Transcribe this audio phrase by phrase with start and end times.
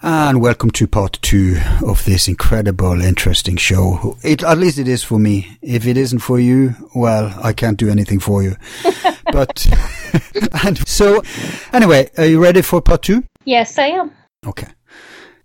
[0.00, 4.16] And welcome to part two of this incredible, interesting show.
[4.22, 5.58] It, at least it is for me.
[5.60, 8.54] If it isn't for you, well, I can't do anything for you.
[9.32, 9.66] but,
[10.64, 11.20] and so,
[11.72, 13.24] anyway, are you ready for part two?
[13.44, 14.12] Yes, I am.
[14.46, 14.68] Okay.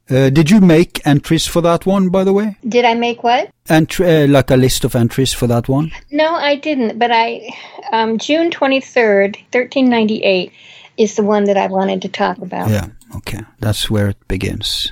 [0.07, 2.55] Uh, did you make entries for that one, by the way?
[2.67, 3.49] Did I make what?
[3.69, 5.91] Entry, uh, like a list of entries for that one?
[6.11, 6.99] No, I didn't.
[6.99, 7.49] But I,
[7.91, 10.51] um, June twenty third, thirteen ninety eight,
[10.97, 12.69] is the one that I wanted to talk about.
[12.69, 12.87] Yeah.
[13.15, 14.91] Okay, that's where it begins.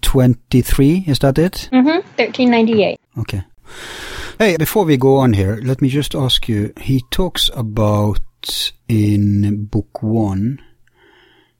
[0.00, 1.68] Twenty three, is that it?
[1.72, 2.06] Mm-hmm.
[2.16, 3.00] Thirteen ninety eight.
[3.18, 3.44] Okay.
[4.38, 6.72] Hey, before we go on here, let me just ask you.
[6.80, 8.20] He talks about
[8.88, 10.60] in book one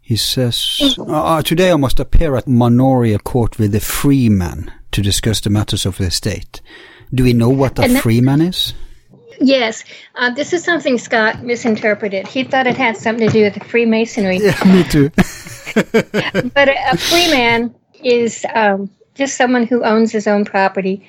[0.07, 5.41] he says, uh, Today I must appear at manorial court with the freeman to discuss
[5.41, 6.61] the matters of the state.
[7.15, 8.75] Do we know what a freeman is?
[9.41, 9.85] Yes.
[10.15, 12.27] Uh, this is something Scott misinterpreted.
[12.27, 14.39] He thought it had something to do with Freemasonry.
[14.39, 15.11] Yeah, me too.
[16.55, 21.07] but a, a freeman is um, just someone who owns his own property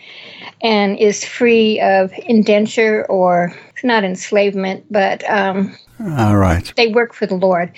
[0.61, 3.53] and is free of indenture or
[3.83, 6.73] not enslavement, but um, all right.
[6.75, 7.71] They work for the Lord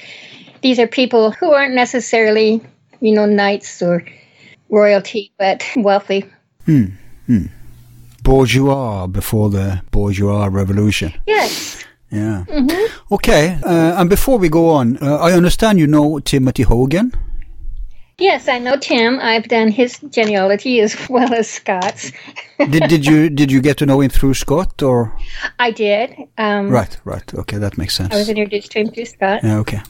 [0.62, 2.62] these are people who aren't necessarily,
[3.00, 4.03] you know, knights or
[4.70, 6.25] royalty, but wealthy.
[6.66, 6.86] Hmm.
[7.25, 7.45] hmm.
[8.28, 11.14] Bourgeois before the bourgeois revolution.
[11.25, 11.83] Yes.
[12.11, 12.44] Yeah.
[12.47, 13.14] Mm-hmm.
[13.14, 13.59] Okay.
[13.64, 17.14] Uh, and before we go on, uh, I understand you know Timothy Hogan.
[18.19, 19.19] Yes, I know Tim.
[19.22, 22.11] I've done his genealogy as well as Scott's.
[22.58, 25.16] did did you did you get to know him through Scott or?
[25.59, 26.16] I did.
[26.38, 27.34] Um, right, right.
[27.34, 28.13] Okay, that makes sense.
[28.13, 29.41] I was introduced to him through Scott.
[29.44, 29.81] Yeah, okay.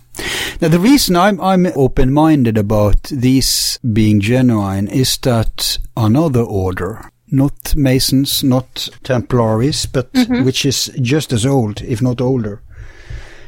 [0.62, 7.10] Now the reason I'm I'm open minded about these being genuine is that another order,
[7.30, 10.44] not Masons, not Templaris, but mm-hmm.
[10.44, 12.62] which is just as old, if not older,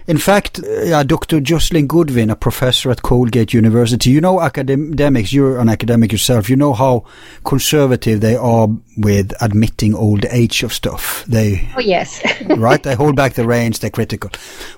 [0.10, 1.40] in fact, uh, Dr.
[1.40, 6.56] Joscelyn Godwin, a professor at Colgate University, you know academics, you're an academic yourself, you
[6.56, 7.06] know how
[7.46, 11.24] conservative they are with admitting old age of stuff.
[11.28, 12.24] They, oh yes.
[12.58, 12.82] right?
[12.82, 14.32] They hold back the reins, they're critical.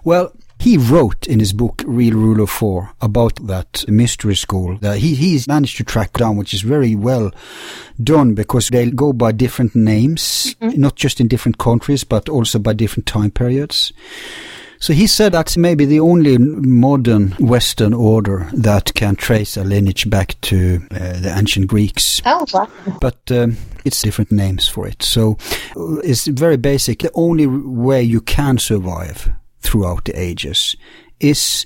[0.03, 4.99] Well, he wrote in his book Real Rule of Four about that mystery school that
[4.99, 7.31] he he's managed to track down, which is very well
[8.03, 10.79] done because they go by different names, mm-hmm.
[10.79, 13.91] not just in different countries, but also by different time periods.
[14.79, 20.07] So he said that's maybe the only modern Western order that can trace a lineage
[20.11, 22.21] back to uh, the ancient Greeks.
[22.23, 22.67] Oh, wow.
[22.99, 25.01] But um, it's different names for it.
[25.01, 25.37] So
[25.75, 26.99] uh, it's very basic.
[26.99, 30.75] The only way you can survive throughout the ages
[31.19, 31.65] is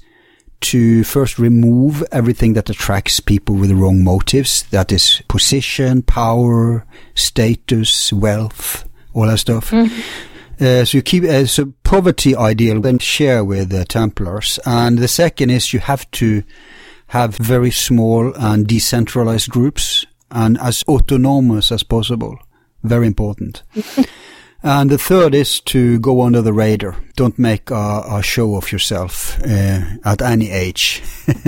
[0.62, 4.64] to first remove everything that attracts people with the wrong motives.
[4.72, 9.72] That is position, power, status, wealth, all that stuff.
[9.72, 10.64] Mm-hmm.
[10.64, 15.08] Uh, so you keep uh, so poverty ideal then share with the Templars, and the
[15.08, 16.44] second is you have to
[17.08, 22.40] have very small and decentralized groups and as autonomous as possible.
[22.84, 23.64] Very important.
[24.66, 26.96] and the third is to go under the radar.
[27.16, 31.04] Don't make a, a show of yourself uh, at any age.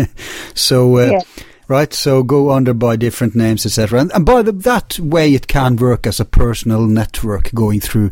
[0.54, 0.98] so.
[0.98, 1.22] Uh, yeah
[1.68, 1.94] right?
[1.94, 4.00] So go under by different names, etc.
[4.00, 8.12] And, and, by the, that way, it can work as a personal network going through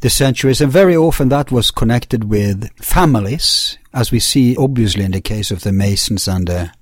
[0.00, 0.60] the centuries.
[0.60, 5.50] And very often that was connected with families, as we see obviously in the case
[5.50, 6.72] of the Masons and the,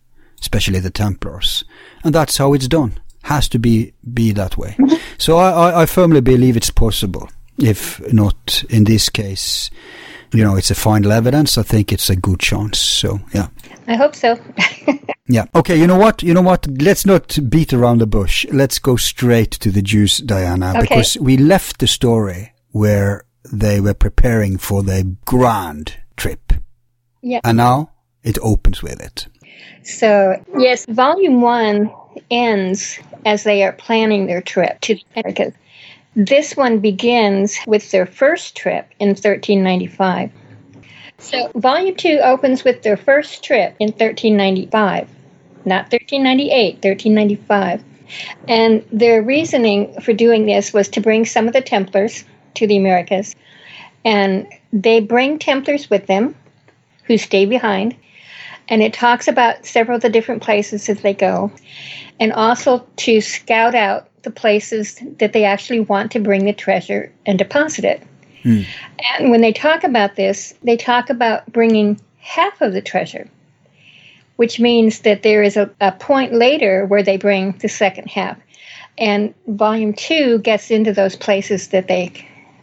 [0.41, 1.65] especially the Templars.
[2.05, 2.99] And that's how it's done.
[3.25, 4.76] Has to be be that way.
[4.78, 4.97] Mm-hmm.
[5.19, 7.28] so I, I, I firmly believe it's possible.
[7.59, 9.71] If not in this case,
[10.33, 11.56] you know, it's a final evidence.
[11.56, 12.78] I think it's a good chance.
[12.78, 13.49] So yeah.
[13.87, 14.39] I hope so.
[15.28, 15.47] yeah.
[15.55, 15.77] Okay.
[15.78, 16.22] You know what?
[16.22, 16.67] You know what?
[16.81, 18.47] Let's not beat around the bush.
[18.53, 20.81] Let's go straight to the Jews, Diana, okay.
[20.81, 26.52] because we left the story where they were preparing for their grand trip.
[27.23, 27.41] Yeah.
[27.44, 27.93] And now
[28.23, 29.29] it opens with it.
[29.82, 31.93] So, yes, volume one
[32.31, 35.52] ends as they are planning their trip to America.
[36.16, 40.30] This one begins with their first trip in 1395.
[41.18, 45.10] So, Volume 2 opens with their first trip in 1395,
[45.66, 47.84] not 1398, 1395.
[48.48, 52.24] And their reasoning for doing this was to bring some of the Templars
[52.54, 53.34] to the Americas.
[54.02, 56.34] And they bring Templars with them
[57.04, 57.94] who stay behind.
[58.68, 61.52] And it talks about several of the different places as they go.
[62.18, 67.12] And also to scout out the places that they actually want to bring the treasure
[67.25, 68.02] and deposit it.
[69.19, 73.31] And when they talk about this, they talk about bringing half of the treasure,
[74.34, 78.37] which means that there is a, a point later where they bring the second half.
[78.99, 82.12] And volume two gets into those places that they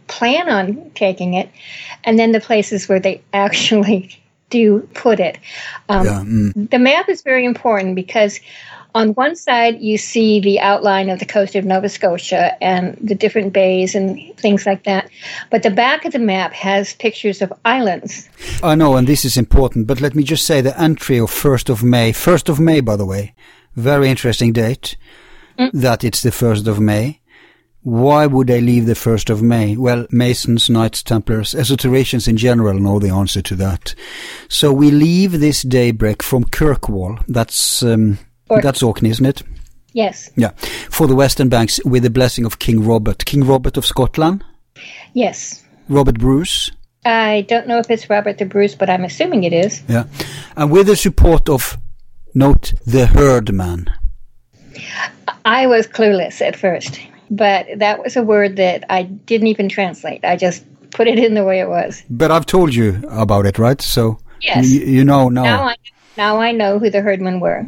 [0.08, 1.50] plan on taking it,
[2.04, 5.38] and then the places where they actually do put it.
[5.88, 6.70] Um, Yeah, mm.
[6.70, 8.42] The map is very important because
[8.96, 13.16] on one side you see the outline of the coast of Nova Scotia and the
[13.16, 15.10] different bays and things like that.
[15.50, 18.30] But the back of the map has pictures of islands.
[18.62, 21.70] I know, and this is important, but let me just say the entry of 1st
[21.70, 23.34] of May, 1st of May, by the way,
[23.76, 24.96] very interesting date,
[25.74, 27.20] that it's the 1st of May.
[27.82, 29.76] Why would they leave the 1st of May?
[29.76, 33.94] Well, Masons, Knights, Templars, esotericians in general know the answer to that.
[34.48, 38.20] So we leave this daybreak from Kirkwall, that's, um,
[38.62, 39.42] That's Orkney, isn't it?
[39.96, 40.50] Yes, Yeah,
[40.90, 43.26] for the Western Banks with the blessing of King Robert.
[43.26, 44.44] King Robert of Scotland,
[45.14, 45.64] yes.
[45.88, 46.72] Robert Bruce,
[47.06, 49.84] I don't know if it's Robert the Bruce, but I'm assuming it is.
[49.88, 50.06] Yeah.
[50.56, 51.78] And with the support of,
[52.34, 53.86] note, the herdman.
[55.46, 60.24] I was clueless at first, but that was a word that I didn't even translate.
[60.26, 62.04] I just put it in the way it was.
[62.10, 63.82] But I've told you about it, right?
[63.82, 64.70] So Yes.
[64.70, 65.44] you, you know now.
[65.44, 65.76] Now I
[66.18, 67.60] now I know who the herdmen were.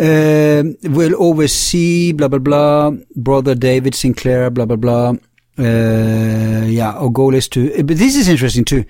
[0.00, 5.14] Um, we'll oversee, blah, blah, blah, brother David Sinclair, blah, blah, blah.
[5.58, 8.84] Uh, yeah, our goal is to, uh, but this is interesting too.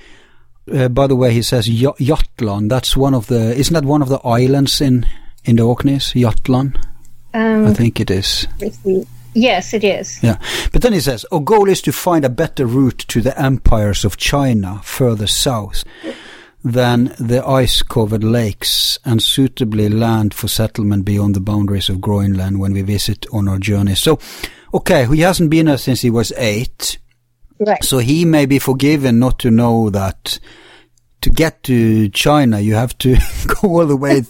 [0.70, 2.68] Uh, by the way, he says Yo- Jotland.
[2.68, 5.06] That's one of the, isn't that one of the islands in,
[5.46, 6.12] in the Orkneys?
[6.12, 6.76] Jotland?
[7.32, 7.38] I
[7.68, 8.46] Um, think it is.
[9.32, 10.22] yes, it is.
[10.22, 10.38] Yeah.
[10.72, 14.04] But then he says, our goal is to find a better route to the empires
[14.04, 15.84] of China further south
[16.72, 22.72] than the ice-covered lakes and suitably land for settlement beyond the boundaries of Groenland when
[22.72, 23.94] we visit on our journey.
[23.94, 24.18] So,
[24.72, 26.98] okay, he hasn't been there since he was eight.
[27.58, 27.82] Right.
[27.82, 30.38] So he may be forgiven not to know that
[31.22, 33.16] to get to China, you have to
[33.46, 34.22] go all the way.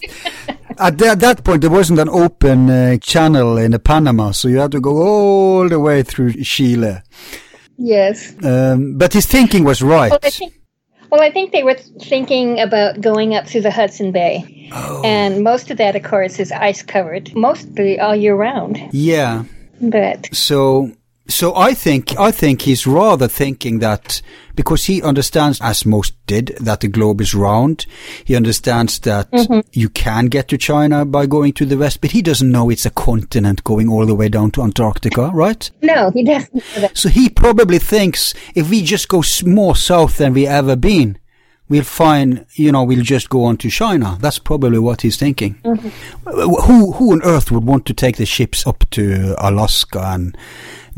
[0.79, 4.59] at, that, that point, there wasn't an open uh, channel in the Panama, so you
[4.59, 7.03] had to go all the way through Chile.
[7.77, 8.35] Yes.
[8.45, 10.11] Um, but his thinking was right.
[10.11, 10.55] Well, I think.
[11.11, 15.01] Well, I think they were thinking about going up through the Hudson Bay, Oh.
[15.05, 18.79] and most of that, of course, is ice covered, mostly all year round.
[18.93, 19.45] yeah.
[19.81, 20.91] But So,
[21.29, 24.23] so I think, I think he's rather thinking that
[24.55, 27.87] because he understands, as most did, that the globe is round.
[28.25, 29.29] He understands that
[29.73, 32.87] you can get to China by going to the west, but he doesn't know it's
[32.87, 35.71] a continent going all the way down to Antarctica, right?
[35.83, 36.97] no, he doesn't know that.
[36.97, 41.19] So he probably thinks if we just go more south than we ever been,
[41.69, 44.17] we'll find, you know, we'll just go on to China.
[44.21, 45.61] That's probably what he's thinking.
[45.65, 50.37] Uh, Who, who on earth would want to take the ships up to Alaska and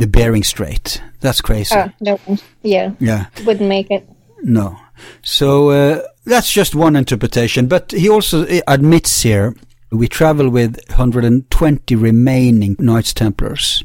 [0.01, 1.03] the Bering Strait?
[1.21, 1.75] That's crazy.
[1.77, 2.19] Oh, no,
[2.63, 4.09] yeah, yeah, wouldn't make it.
[4.43, 4.77] no.
[5.23, 7.69] So uh, that's just one interpretation.
[7.69, 9.55] But he also uh, admits here
[9.91, 13.83] we travel with 120 remaining Knights Templars.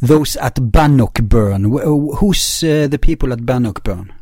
[0.00, 1.64] Those at Bannockburn.
[1.64, 4.12] Who's uh, the people at Bannockburn?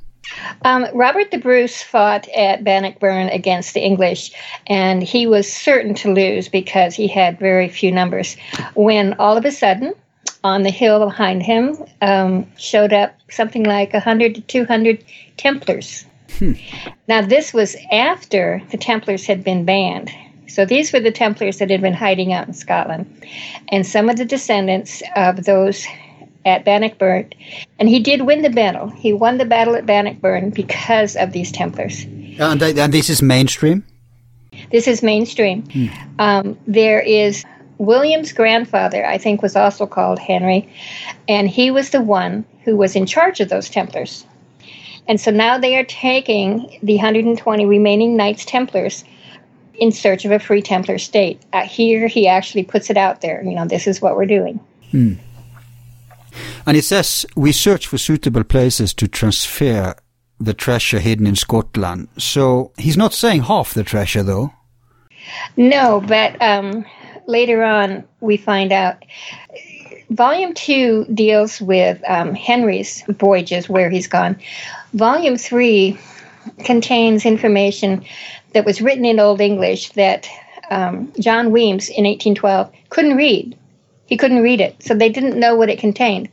[0.63, 4.33] Um, Robert the Bruce fought at Bannockburn against the English,
[4.67, 8.37] and he was certain to lose because he had very few numbers.
[8.75, 9.93] When all of a sudden,
[10.45, 15.03] on the hill behind him, um, showed up something like 100 to 200
[15.37, 16.05] Templars.
[17.09, 20.11] Now, this was after the Templars had been banned.
[20.47, 23.27] So these were the Templars that had been hiding out in Scotland.
[23.69, 25.87] And some of the descendants of those
[26.45, 27.33] at Bannockburn.
[27.79, 28.91] And he did win the battle.
[28.91, 32.05] He won the battle at Bannockburn because of these Templars.
[32.39, 33.85] And, and this is mainstream?
[34.71, 35.65] This is mainstream.
[36.19, 37.45] Um, there is
[37.79, 40.69] William's grandfather, I think, was also called Henry,
[41.29, 44.25] and he was the one who was in charge of those Templars.
[45.07, 49.05] And so now they are taking the 120 remaining Knights Templars
[49.75, 51.43] in search of a free Templar state.
[51.53, 53.43] Uh, here he actually puts it out there.
[53.45, 54.61] You know, this is what we're doing.
[54.91, 55.15] Hmm.
[56.67, 59.95] And he says we search for suitable places to transfer
[60.41, 62.09] the treasure hidden in Scotland.
[62.19, 64.53] So he's not saying half the treasure though.
[65.57, 66.85] No, but um,
[67.27, 69.05] later on we find out.
[70.11, 74.39] Volume two deals with um, Henry's voyages, where he's gone.
[74.93, 75.99] Volume three
[76.65, 78.05] contains information
[78.53, 80.29] that was written in Old English that
[80.71, 83.57] um, John Weems in 1812 couldn't read.
[84.07, 86.29] He couldn't read it, so they didn't know what it contained.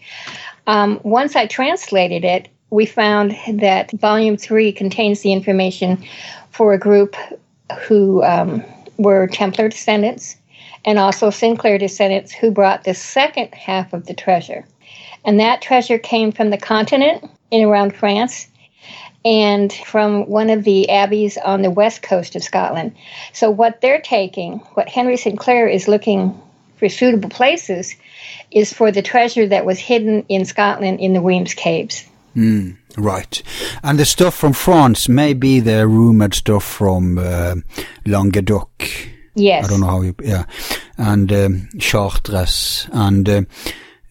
[0.68, 6.04] Um, once I translated it, we found that Volume three contains the information
[6.52, 7.16] for a group
[7.88, 8.64] who um,
[8.98, 10.38] were Templar descendants,
[10.86, 14.66] and also Sinclair descendants who brought the second half of the treasure.
[15.24, 18.48] And that treasure came from the continent in around France
[19.24, 22.96] and from one of the abbeys on the west coast of Scotland.
[23.34, 26.40] So, what they're taking, what Henry Sinclair is looking
[26.78, 27.96] for suitable places,
[28.50, 32.06] is for the treasure that was hidden in Scotland in the Wemyss Caves.
[32.36, 33.44] Mm, right.
[33.84, 37.56] And the stuff from France may be the rumored stuff from uh,
[38.06, 38.88] Languedoc.
[39.36, 39.66] Yes.
[39.66, 40.46] I don't know how you, yeah.
[40.98, 42.88] And um, Chartres.
[42.92, 43.42] And uh,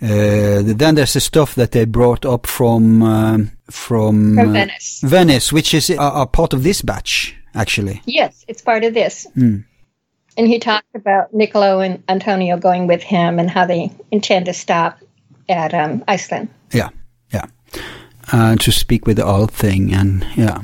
[0.03, 5.01] uh, then there's the stuff that they brought up from um, from, from Venice.
[5.05, 8.03] Venice, which is a, a, part of this batch, actually.
[8.07, 9.27] Yes, it's part of this.
[9.37, 9.65] Mm.
[10.37, 14.55] And he talked about Niccolo and Antonio going with him and how they intend to
[14.55, 14.99] stop
[15.49, 16.49] at um, Iceland.
[16.73, 16.89] Yeah,
[17.33, 17.47] yeah.
[18.33, 20.61] Uh, to speak with the old thing and yeah.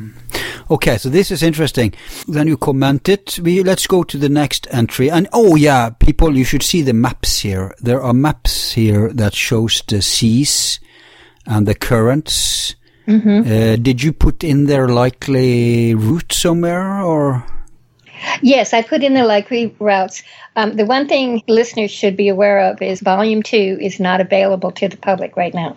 [0.70, 1.94] Okay, so this is interesting.
[2.26, 3.38] Then you comment it.
[3.42, 5.10] We let's go to the next entry.
[5.10, 7.74] And oh yeah, people, you should see the maps here.
[7.80, 10.80] There are maps here that shows the seas
[11.46, 12.74] and the currents.
[13.06, 13.40] Mm-hmm.
[13.40, 17.46] Uh, did you put in their likely route somewhere or?
[18.42, 20.22] Yes, I put in the likely routes.
[20.56, 24.72] Um, the one thing listeners should be aware of is Volume 2 is not available
[24.72, 25.76] to the public right now.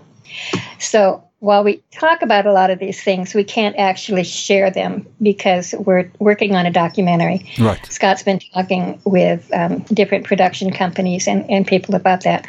[0.79, 5.07] So while we talk about a lot of these things, we can't actually share them
[5.21, 7.49] because we're working on a documentary.
[7.57, 7.83] Right.
[7.85, 12.45] Scott's been talking with um, different production companies and, and people about that.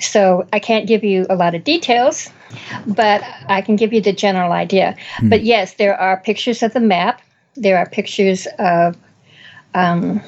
[0.00, 2.30] So I can't give you a lot of details,
[2.86, 4.96] but I can give you the general idea.
[5.18, 5.28] Hmm.
[5.28, 7.22] But yes, there are pictures of the map,
[7.54, 8.96] there are pictures of
[9.74, 10.20] um,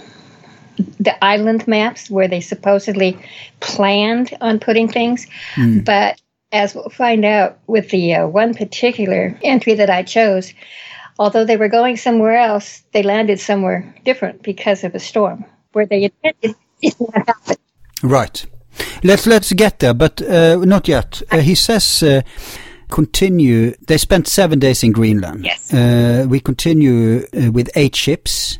[1.00, 3.18] the island maps where they supposedly
[3.60, 5.26] planned on putting things.
[5.54, 5.84] Mm.
[5.84, 6.20] But
[6.54, 10.54] as we'll find out with the uh, one particular entry that I chose,
[11.18, 15.84] although they were going somewhere else, they landed somewhere different because of a storm where
[15.84, 17.56] they intended did not happen.
[18.02, 18.46] Right.
[19.02, 21.22] Let's let's get there, but uh, not yet.
[21.30, 22.22] Uh, he says uh,
[22.90, 23.74] continue.
[23.86, 25.44] They spent seven days in Greenland.
[25.44, 25.72] Yes.
[25.72, 28.58] Uh, we continue uh, with eight ships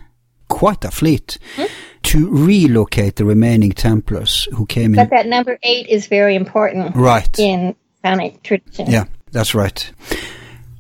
[0.49, 1.65] quite a fleet hmm?
[2.03, 5.09] to relocate the remaining Templars who came but in.
[5.09, 6.95] But that number eight is very important.
[6.95, 7.39] Right.
[7.39, 7.75] In
[8.05, 8.91] Masonic tradition.
[8.91, 9.91] Yeah, that's right.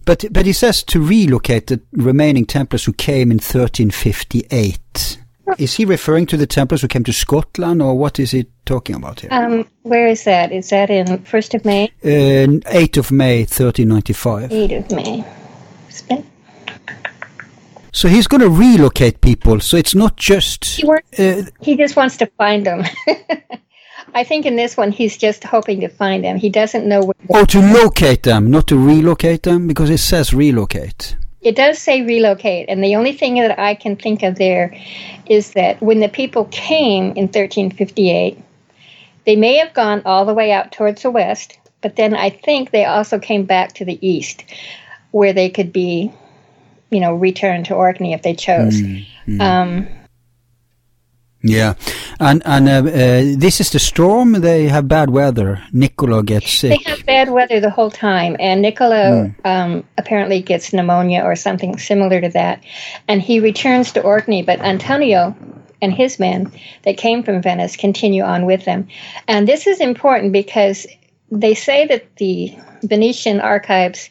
[0.04, 5.19] But but he says to relocate the remaining Templars who came in 1358.
[5.59, 8.97] Is he referring to the Templars who came to Scotland, or what is he talking
[8.97, 9.33] about here?
[9.33, 10.52] Um, where is that?
[10.52, 11.85] Is that in first of May?
[12.02, 14.50] Uh, 8th of May, 1395.
[14.50, 15.25] 8th of May.
[17.93, 19.61] So he's going to relocate people.
[19.61, 20.64] So it's not just.
[20.64, 22.85] He, wants, uh, he just wants to find them.
[24.12, 26.37] I think in this one he's just hoping to find them.
[26.37, 27.14] He doesn't know where.
[27.30, 31.16] Oh, to locate them, not to relocate them, because it says relocate.
[31.40, 34.75] It does say relocate, and the only thing that I can think of there
[35.26, 38.38] is that when the people came in 1358,
[39.26, 42.70] they may have gone all the way out towards the west, but then I think
[42.70, 44.44] they also came back to the east,
[45.11, 46.12] where they could be
[46.94, 48.80] you know, return to Orkney if they chose.
[48.80, 49.88] Mm, Um,
[51.44, 51.74] yeah,
[52.18, 54.32] and and uh, uh, this is the storm.
[54.32, 55.62] They have bad weather.
[55.72, 56.70] Niccolo gets sick.
[56.70, 59.34] They have bad weather the whole time, and Niccolo mm.
[59.44, 62.64] um, apparently gets pneumonia or something similar to that,
[63.08, 64.42] and he returns to Orkney.
[64.42, 65.36] But Antonio
[65.82, 66.50] and his men
[66.84, 68.88] that came from Venice continue on with them,
[69.28, 70.86] and this is important because
[71.30, 74.08] they say that the Venetian archives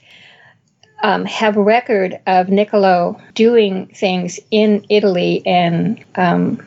[1.02, 6.62] um, have record of Niccolo doing things in Italy and um,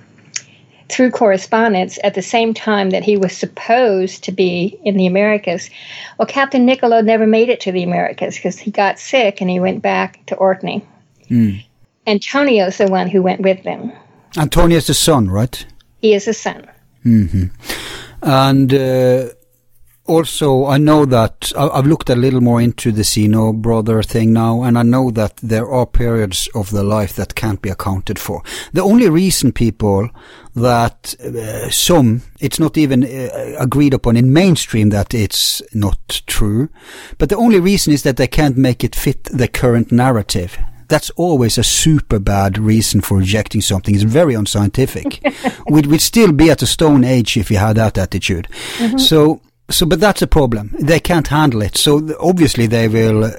[0.89, 5.71] through correspondence at the same time that he was supposed to be in the Americas.
[6.19, 9.61] Well, Captain Niccolo never made it to the Americas because he got sick and he
[9.61, 10.87] went back to Orkney.
[11.29, 11.65] Mm.
[12.07, 13.93] Antonio's the one who went with them.
[14.37, 15.67] Antonio's the son, right?
[15.99, 16.69] He is the son.
[17.05, 17.47] Mm-hmm.
[18.23, 19.29] And uh,
[20.07, 24.63] also, I know that I've looked a little more into the Zeno brother thing now,
[24.63, 28.43] and I know that there are periods of the life that can't be accounted for.
[28.73, 30.11] The only reason people
[30.55, 36.69] that uh, some, it's not even uh, agreed upon in mainstream that it's not true,
[37.19, 40.57] but the only reason is that they can't make it fit the current narrative
[40.89, 43.95] that's always a super bad reason for rejecting something.
[43.95, 45.21] It's very unscientific.
[45.69, 48.49] we'd, we'd still be at the Stone Age if you had that attitude.
[48.79, 48.99] Mm-hmm.
[48.99, 50.75] So so, but that's a problem.
[50.79, 51.77] They can't handle it.
[51.77, 53.33] So obviously they will,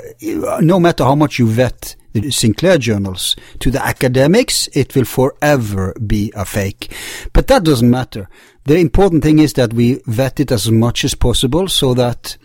[0.61, 5.93] no matter how much you vet the Sinclair journals to the academics, it will forever
[6.05, 6.93] be a fake.
[7.31, 8.27] But that doesn't matter.
[8.65, 12.37] The important thing is that we vet it as much as possible so that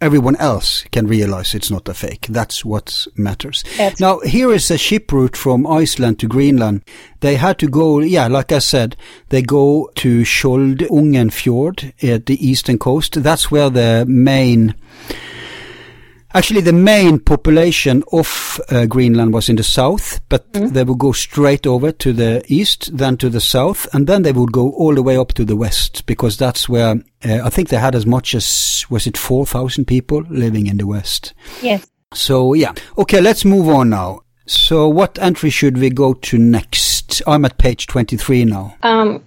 [0.00, 2.26] everyone else can realize it's not a fake.
[2.28, 3.64] That's what matters.
[3.76, 6.82] That's- now, here is a ship route from Iceland to Greenland.
[7.20, 8.96] They had to go, yeah, like I said,
[9.30, 13.22] they go to Skjoldungen Fjord at the eastern coast.
[13.22, 14.74] That's where the main,
[16.34, 21.12] actually the main population of uh, Greenland was in the south, but they would go
[21.12, 24.94] straight over to the east, then to the south, and then they would go all
[24.94, 28.04] the way up to the west, because that's where, uh, I think they had as
[28.04, 31.32] much as, was it 4,000 people living in the west?
[31.62, 31.86] Yes.
[32.12, 32.72] So yeah.
[32.96, 34.20] Okay, let's move on now.
[34.46, 37.22] So what entry should we go to next?
[37.26, 38.76] I'm at page 23 now.
[38.82, 39.24] Um,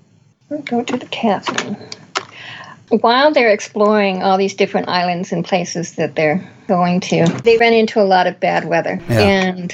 [0.65, 1.77] go to the Catherine.
[2.89, 7.73] While they're exploring all these different islands and places that they're going to, they run
[7.73, 8.99] into a lot of bad weather.
[9.09, 9.19] Yeah.
[9.19, 9.73] And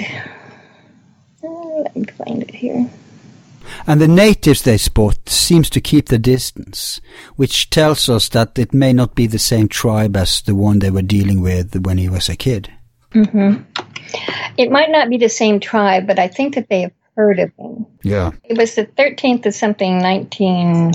[1.43, 2.89] uh, let me find it here.
[3.87, 7.01] And the natives they spot seems to keep the distance,
[7.35, 10.91] which tells us that it may not be the same tribe as the one they
[10.91, 12.71] were dealing with when he was a kid.
[13.11, 13.61] Mm-hmm.
[14.57, 17.51] It might not be the same tribe, but I think that they have heard of
[17.57, 17.85] him.
[18.03, 18.31] Yeah.
[18.43, 20.93] It was the 13th of something, 19.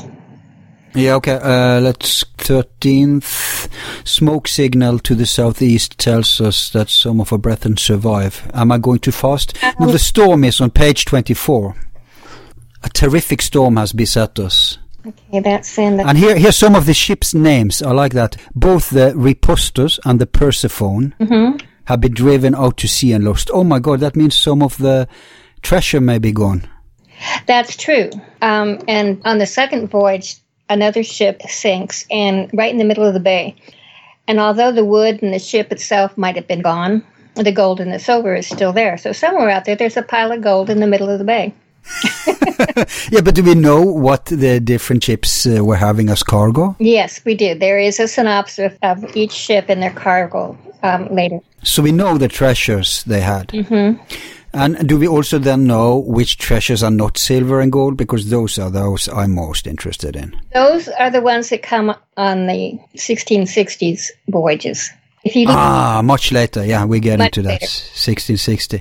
[0.94, 3.68] Yeah, okay, uh, let's 13th.
[4.04, 8.50] Smoke signal to the southeast tells us that some of our brethren survive.
[8.54, 9.56] Am I going too fast?
[9.78, 11.76] No, the storm is on page 24.
[12.84, 14.78] A terrific storm has beset us.
[15.06, 16.06] Okay, that's in the.
[16.06, 17.82] And here, here's some of the ship's names.
[17.82, 18.36] I like that.
[18.54, 21.14] Both the Ripostus and the Persephone
[21.84, 23.50] have been driven out to sea and lost.
[23.52, 25.08] Oh my god, that means some of the
[25.62, 26.68] treasure may be gone.
[27.46, 28.10] That's true.
[28.42, 30.36] Um, and on the second voyage,
[30.68, 33.56] another ship sinks, and right in the middle of the bay.
[34.26, 37.92] And although the wood and the ship itself might have been gone, the gold and
[37.92, 38.98] the silver is still there.
[38.98, 41.54] So somewhere out there, there's a pile of gold in the middle of the bay.
[43.10, 46.76] Yeah, but do we know what the different ships uh, were having as cargo?
[46.78, 47.54] Yes, we do.
[47.54, 51.40] There is a synopsis of, each ship and their cargo um, later.
[51.62, 53.48] So we know the treasures they had.
[53.48, 54.02] Mm-hmm.
[54.58, 57.96] And do we also then know which treasures are not silver and gold?
[57.96, 60.34] Because those are those I'm most interested in.
[60.52, 64.90] Those are the ones that come on the 1660s voyages.
[65.24, 66.64] If you Ah, much later.
[66.64, 67.48] Yeah, we get into that.
[67.48, 67.66] later.
[67.66, 68.80] 1660.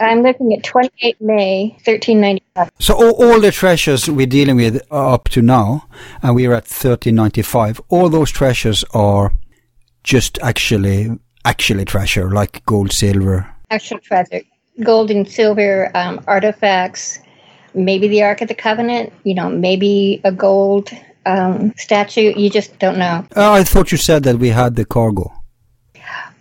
[0.00, 2.70] I'm looking at 28 May 1395.
[2.78, 5.86] So all, all the treasures we're dealing with are up to now,
[6.22, 7.80] and we're at 1395.
[7.88, 9.32] All those treasures are
[10.04, 13.54] just actually, actually treasure, like gold, silver.
[13.70, 14.40] Actual treasure,
[14.82, 17.18] gold and silver um, artifacts,
[17.74, 19.12] maybe the Ark of the Covenant.
[19.24, 20.90] You know, maybe a gold
[21.26, 22.32] um, statue.
[22.36, 23.26] You just don't know.
[23.36, 25.32] Oh, I thought you said that we had the cargo.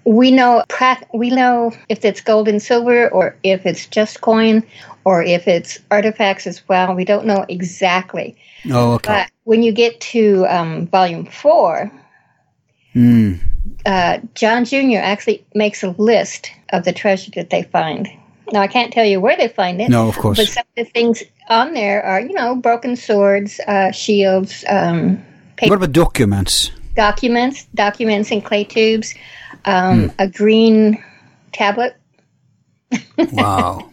[0.05, 0.63] We know
[1.13, 4.63] we know if it's gold and silver, or if it's just coin,
[5.03, 6.95] or if it's artifacts as well.
[6.95, 8.37] We don't know exactly.
[8.71, 9.13] Oh, okay.
[9.13, 11.91] But when you get to um, volume four,
[12.93, 13.33] Hmm.
[13.85, 14.97] uh, John Jr.
[14.97, 18.09] actually makes a list of the treasure that they find.
[18.51, 19.89] Now, I can't tell you where they find it.
[19.89, 20.37] No, of course.
[20.37, 25.23] But some of the things on there are, you know, broken swords, uh, shields, um,
[25.57, 26.71] paper What about documents?
[26.95, 29.13] documents, documents in clay tubes,
[29.65, 30.15] um, Hmm.
[30.19, 31.03] a green
[31.53, 31.95] tablet.
[33.33, 33.91] Wow.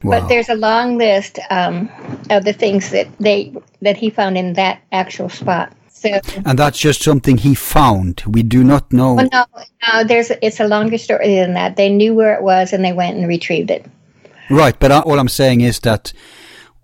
[0.00, 0.28] But wow.
[0.28, 1.88] there's a long list um,
[2.30, 5.72] of the things that they that he found in that actual spot.
[5.98, 8.22] So, And that's just something he found.
[8.26, 9.14] We do not know.
[9.14, 9.44] well, no,
[9.92, 11.76] no, there's it's a longer story than that.
[11.76, 13.84] They knew where it was and they went and retrieved it.
[14.50, 16.12] Right, but all I'm saying is that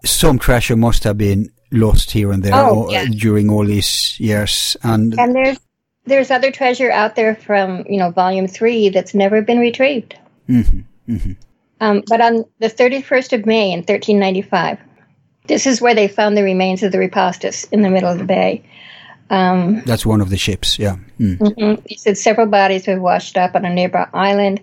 [0.05, 3.07] some treasure must have been lost here and there Oh, or- yeah.
[3.07, 4.77] during all these years.
[4.83, 5.59] And And there's
[6.07, 10.15] there's other treasure out there from you know volume three that's never been retrieved.
[11.81, 14.79] Um, but on the 31st of May in 1395,
[15.47, 18.25] this is where they found the remains of the Repostus in the middle of the
[18.25, 18.63] bay.
[19.31, 20.97] Um, that's one of the ships, yeah.
[21.19, 21.39] Mm.
[21.39, 21.83] mhm.
[21.87, 24.61] He said several bodies were washed up on a nearby island,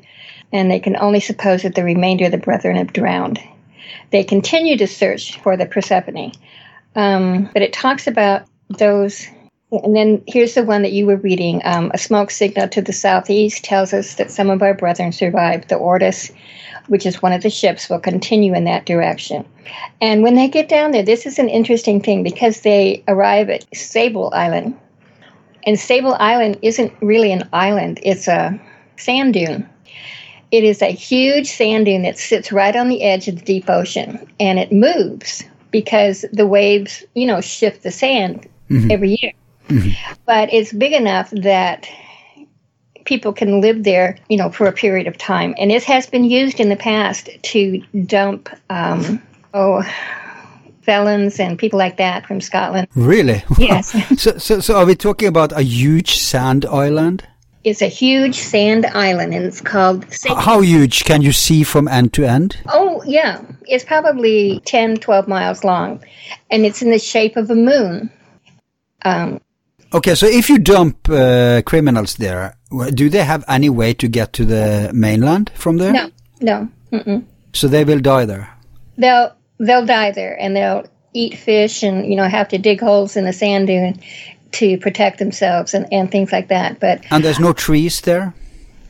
[0.51, 3.39] and they can only suppose that the remainder of the brethren have drowned.
[4.11, 6.33] They continue to search for the Persephone,
[6.95, 9.27] um, but it talks about those.
[9.71, 11.61] And then here's the one that you were reading.
[11.63, 15.69] Um, a smoke signal to the southeast tells us that some of our brethren survived.
[15.69, 16.31] The Ortis,
[16.87, 19.45] which is one of the ships, will continue in that direction.
[19.99, 23.65] And when they get down there, this is an interesting thing because they arrive at
[23.75, 24.77] Sable Island.
[25.65, 28.59] And Sable Island isn't really an island, it's a
[28.97, 29.67] sand dune.
[30.51, 33.69] It is a huge sand dune that sits right on the edge of the deep
[33.69, 38.91] ocean and it moves because the waves, you know, shift the sand mm-hmm.
[38.91, 39.31] every year.
[39.69, 40.13] Mm-hmm.
[40.25, 41.87] But it's big enough that
[43.11, 45.53] people can live there, you know, for a period of time.
[45.57, 49.21] And it has been used in the past to dump, um,
[49.53, 49.83] oh,
[50.83, 52.87] felons and people like that from Scotland.
[52.95, 53.43] Really?
[53.57, 53.91] Yes.
[54.17, 57.27] so, so, so are we talking about a huge sand island?
[57.65, 60.05] It's a huge sand island, and it's called.
[60.25, 61.03] How huge?
[61.03, 62.57] Can you see from end to end?
[62.69, 63.41] Oh, yeah.
[63.67, 66.01] It's probably 10, 12 miles long,
[66.49, 68.09] and it's in the shape of a moon.
[69.03, 69.41] Um,
[69.93, 72.55] okay, so if you dump uh, criminals there,
[72.93, 75.91] do they have any way to get to the mainland from there?
[75.91, 76.69] No, no.
[76.91, 77.23] Mm-mm.
[77.53, 78.49] So they will die there.
[78.97, 83.15] They'll they'll die there, and they'll eat fish, and you know have to dig holes
[83.15, 83.99] in the sand dune
[84.53, 86.79] to protect themselves and, and things like that.
[86.79, 88.33] But and there's no trees there.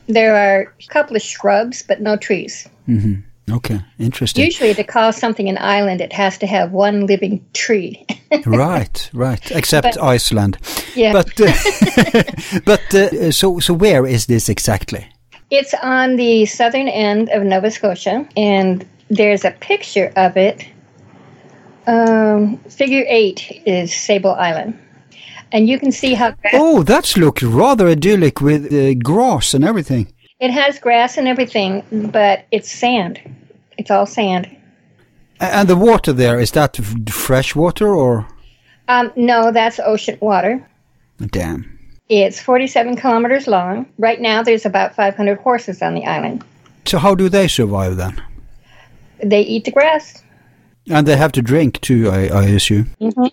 [0.06, 2.68] There are a couple of shrubs, but no trees.
[2.88, 3.20] Mm-hmm.
[3.50, 4.44] Okay, interesting.
[4.44, 8.06] Usually, to call something an island, it has to have one living tree.
[8.46, 9.50] right, right.
[9.50, 10.58] Except but, Iceland.
[10.94, 11.12] Yeah.
[11.12, 11.52] But uh,
[12.64, 15.06] but uh, so so where is this exactly?
[15.50, 20.66] It's on the southern end of Nova Scotia, and there's a picture of it.
[21.86, 24.78] Um, figure eight is Sable Island
[25.52, 26.34] and you can see how.
[26.52, 30.12] Oh, that's looked rather idyllic with uh, grass and everything.
[30.42, 33.20] It has grass and everything, but it's sand.
[33.78, 34.50] It's all sand.
[35.38, 36.76] And the water there is that
[37.08, 38.26] fresh water or?
[38.88, 40.68] Um, no, that's ocean water.
[41.30, 41.78] Damn.
[42.08, 43.86] It's 47 kilometers long.
[43.98, 46.42] Right now, there's about 500 horses on the island.
[46.86, 48.20] So how do they survive then?
[49.22, 50.24] They eat the grass.
[50.90, 52.90] And they have to drink too, I, I assume.
[53.00, 53.26] Mm-hmm.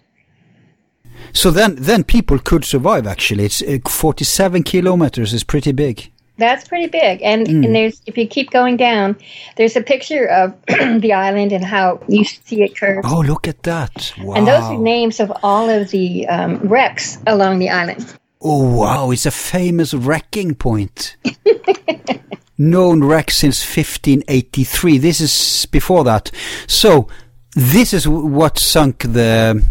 [1.34, 3.08] So then, then people could survive.
[3.08, 6.12] Actually, it's uh, 47 kilometers is pretty big.
[6.40, 7.66] That's pretty big, and mm.
[7.66, 9.18] and there's if you keep going down,
[9.58, 10.56] there's a picture of
[11.02, 13.04] the island and how you see it curve.
[13.06, 14.14] Oh, look at that!
[14.20, 14.36] Wow.
[14.36, 18.18] And those are names of all of the um, wrecks along the island.
[18.42, 19.12] Oh wow!
[19.12, 21.18] It's a famous wrecking point.
[22.58, 24.98] Known wreck since 1583.
[24.98, 26.32] This is before that.
[26.68, 27.08] So
[27.56, 29.64] this is what sunk the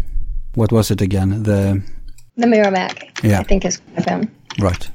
[0.55, 1.43] what was it again?
[1.43, 1.83] The
[2.37, 3.23] the Merrimack.
[3.23, 4.35] Yeah, I think is one of them.
[4.59, 4.89] Right.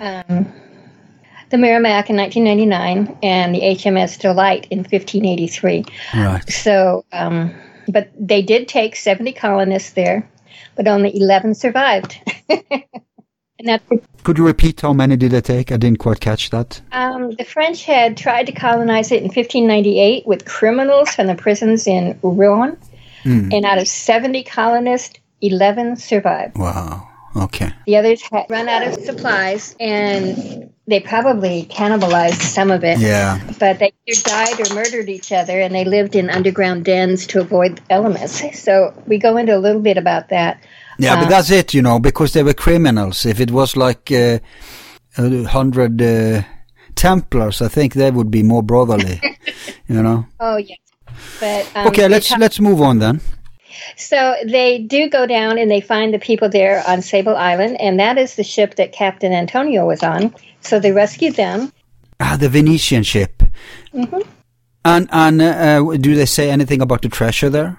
[0.00, 0.52] Um,
[1.54, 5.84] the Merrimack in 1999 and the HMS Delight in 1583.
[6.12, 6.50] Right.
[6.50, 7.54] So, um,
[7.86, 10.28] but they did take 70 colonists there,
[10.74, 12.18] but only 11 survived.
[14.24, 15.70] Could you repeat how many did they take?
[15.70, 16.80] I didn't quite catch that.
[16.90, 21.86] Um, the French had tried to colonize it in 1598 with criminals from the prisons
[21.86, 22.76] in Rouen.
[23.22, 23.54] Mm.
[23.54, 26.58] And out of 70 colonists, 11 survived.
[26.58, 27.08] Wow.
[27.36, 27.72] Okay.
[27.86, 32.98] The others had run out of supplies and they probably cannibalized some of it.
[32.98, 33.40] Yeah.
[33.58, 37.40] But they either died or murdered each other and they lived in underground dens to
[37.40, 38.42] avoid elements.
[38.60, 40.62] So we go into a little bit about that.
[40.98, 43.26] Yeah, uh, but that's it, you know, because they were criminals.
[43.26, 44.38] If it was like uh,
[45.18, 46.42] a hundred uh,
[46.94, 49.20] Templars, I think they would be more brotherly,
[49.88, 50.26] you know.
[50.38, 50.76] Oh, yeah.
[51.40, 53.20] But um, okay, let's talk- let's move on then.
[53.96, 57.98] So they do go down and they find the people there on Sable Island, and
[57.98, 60.34] that is the ship that Captain Antonio was on.
[60.60, 61.72] So they rescued them.
[62.20, 63.42] Ah, the Venetian ship.
[63.92, 64.20] Mm-hmm.
[64.84, 67.78] And and uh, do they say anything about the treasure there?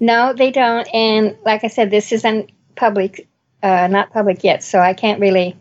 [0.00, 0.86] No, they don't.
[0.92, 3.26] And like I said, this isn't public,
[3.62, 5.56] uh, not public yet, so I can't really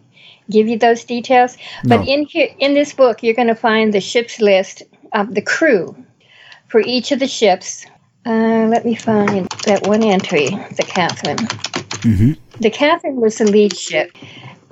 [0.49, 1.58] give you those details.
[1.84, 1.97] No.
[1.97, 5.41] But in here, in this book, you're going to find the ship's list of the
[5.41, 5.95] crew
[6.67, 7.86] for each of the ships.
[8.26, 11.38] Uh, let me find that one entry, the Catherine.
[11.38, 12.34] Mm-hmm.
[12.60, 14.12] The Catherine was the lead ship,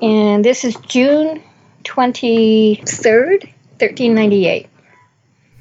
[0.02, 1.42] and this is June
[1.84, 3.44] 23rd,
[3.80, 4.68] 1398.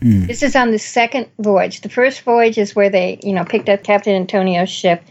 [0.01, 0.27] Mm.
[0.27, 1.83] This is on the second voyage.
[1.83, 5.03] The first voyage is where they, you know, picked up Captain Antonio's ship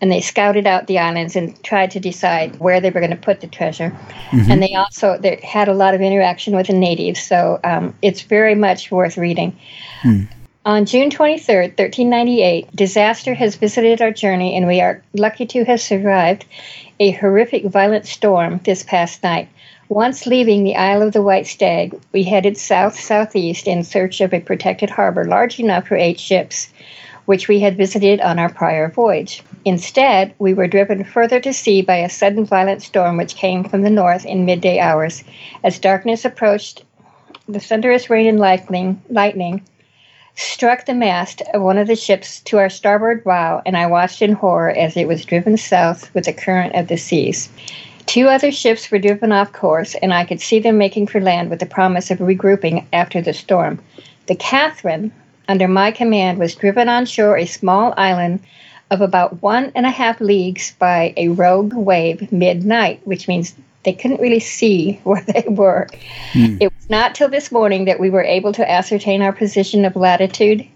[0.00, 3.16] and they scouted out the islands and tried to decide where they were going to
[3.16, 3.90] put the treasure.
[4.30, 4.50] Mm-hmm.
[4.50, 8.22] And they also they had a lot of interaction with the natives, so um, it's
[8.22, 9.58] very much worth reading.
[10.02, 10.28] Mm.
[10.66, 15.80] On June 23, 1398, disaster has visited our journey, and we are lucky to have
[15.80, 16.44] survived
[16.98, 19.48] a horrific violent storm this past night.
[19.88, 24.34] Once leaving the Isle of the White Stag, we headed south southeast in search of
[24.34, 26.68] a protected harbor large enough for eight ships,
[27.26, 29.44] which we had visited on our prior voyage.
[29.64, 33.82] Instead, we were driven further to sea by a sudden violent storm which came from
[33.82, 35.22] the north in midday hours.
[35.62, 36.82] As darkness approached,
[37.48, 39.62] the thunderous rain and lightning, lightning
[40.36, 44.22] struck the mast of one of the ships to our starboard bow, and I watched
[44.22, 47.48] in horror as it was driven south with the current of the seas.
[48.04, 51.50] Two other ships were driven off course, and I could see them making for land
[51.50, 53.80] with the promise of regrouping after the storm.
[54.26, 55.10] The Catherine,
[55.48, 58.40] under my command, was driven on shore a small island
[58.90, 63.54] of about one and a half leagues by a rogue wave midnight, which means
[63.86, 65.86] they couldn't really see where they were.
[66.34, 66.58] Mm.
[66.60, 69.96] It was not till this morning that we were able to ascertain our position of
[69.96, 70.66] latitude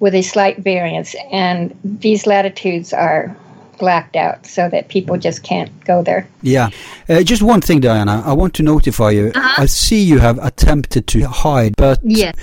[0.00, 3.34] with a slight variance, and these latitudes are
[3.78, 6.26] blacked out so that people just can't go there.
[6.42, 6.70] Yeah.
[7.08, 8.22] Uh, just one thing, Diana.
[8.24, 9.32] I want to notify you.
[9.34, 9.62] Uh-huh.
[9.62, 12.34] I see you have attempted to hide, but Yes.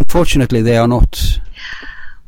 [0.00, 1.40] unfortunately they are not.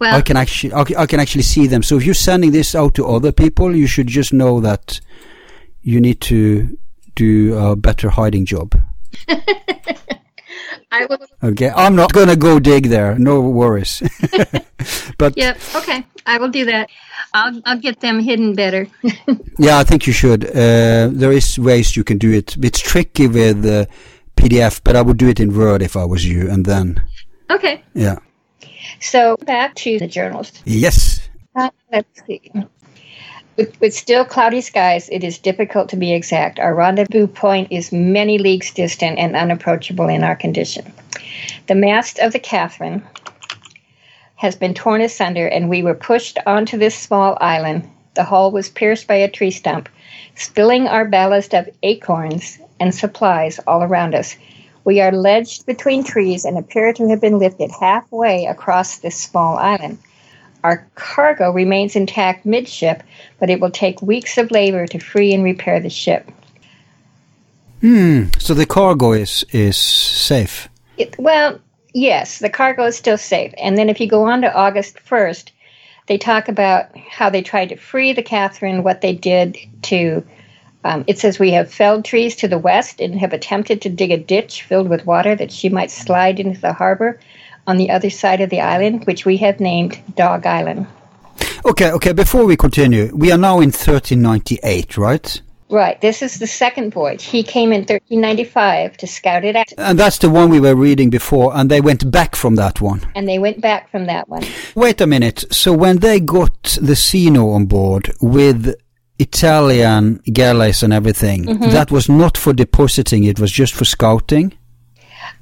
[0.01, 1.83] Well, I can actually, I can- I can actually see them.
[1.83, 5.01] So if you're sending this out to other people, you should just know that
[5.83, 6.77] you need to
[7.15, 8.81] do a better hiding job.
[10.93, 11.19] I will.
[11.43, 13.19] Okay, I'm not gonna go dig there.
[13.19, 14.03] No worries.
[15.19, 15.59] but Yep.
[15.77, 16.05] Okay.
[16.27, 16.91] I will do that.
[17.35, 18.87] I'll I'll get them hidden better.
[19.59, 20.45] yeah, I think you should.
[20.45, 22.57] Uh, there is ways you can do it.
[22.63, 23.87] It's tricky with uh,
[24.37, 27.03] PDF, but I would do it in Word if I was you, and then
[27.51, 27.83] okay.
[27.95, 28.19] yeah.
[29.01, 30.53] So back to the journals.
[30.65, 31.29] Yes.
[31.57, 32.53] Uh, let's see.
[33.57, 36.59] With, with still cloudy skies, it is difficult to be exact.
[36.59, 40.91] Our rendezvous point is many leagues distant and unapproachable in our condition.
[41.67, 43.03] The mast of the Catherine
[44.37, 47.89] has been torn asunder, and we were pushed onto this small island.
[48.15, 49.89] The hull was pierced by a tree stump,
[50.35, 54.35] spilling our ballast of acorns and supplies all around us.
[54.85, 59.59] We are ledged between trees and appear to have been lifted halfway across this small
[59.59, 59.99] island.
[60.65, 63.03] Our cargo remains intact midship,
[63.41, 66.31] but it will take weeks of labor to free and repair the ship.
[67.81, 68.27] Hmm.
[68.39, 70.69] So the cargo is is safe.
[70.99, 71.59] It, well,
[71.95, 73.53] yes, the cargo is still safe.
[73.59, 75.51] And then if you go on to August 1st,
[76.07, 80.25] they talk about how they tried to free the Catherine, what they did to.
[80.85, 84.11] Um, it says we have felled trees to the west and have attempted to dig
[84.11, 87.21] a ditch filled with water that she might slide into the harbor
[87.67, 90.87] on the other side of the island, which we have named Dog Island.
[91.65, 91.91] Okay.
[91.93, 92.13] Okay.
[92.13, 95.43] Before we continue, we are now in 1398, right?
[95.73, 95.99] Right.
[96.03, 97.25] This is the second voyage.
[97.25, 101.09] He came in 1395 to scout it out, And that's the one we were reading
[101.09, 103.01] before, and they went back from that one.
[103.15, 104.45] and they went back from that one.
[104.75, 105.45] Wait a minute.
[105.51, 108.75] So when they got the Zeno on board with
[109.19, 111.71] Italian galleys and everything, mm-hmm.
[111.71, 114.53] that was not for depositing; it was just for scouting.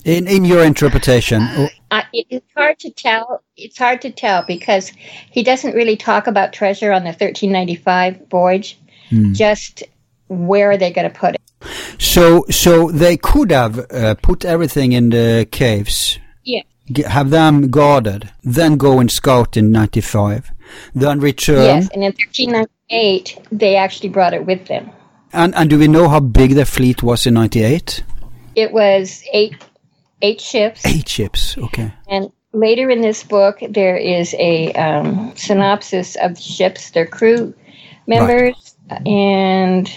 [0.05, 1.43] In in your interpretation,
[1.91, 3.43] I, it's hard to tell.
[3.57, 4.93] It's hard to tell because
[5.31, 8.79] he doesn't really talk about treasure on the 1395 voyage.
[9.33, 9.83] Just
[10.29, 11.41] where are they going to put it?
[11.99, 16.63] so so they could have uh, put everything in the caves, Yeah.
[17.09, 20.51] have them guarded, then go and scout in '95,
[20.95, 21.65] then return.
[21.65, 24.91] Yes, and in 1398 they actually brought it with them.
[25.33, 28.03] And and do we know how big their fleet was in '98?
[28.55, 29.55] It was eight
[30.23, 31.57] eight ships, Eight ships.
[31.59, 31.93] Okay.
[32.09, 37.55] and later in this book there is a um, synopsis of the ships, their crew
[38.07, 38.75] members,
[39.07, 39.89] and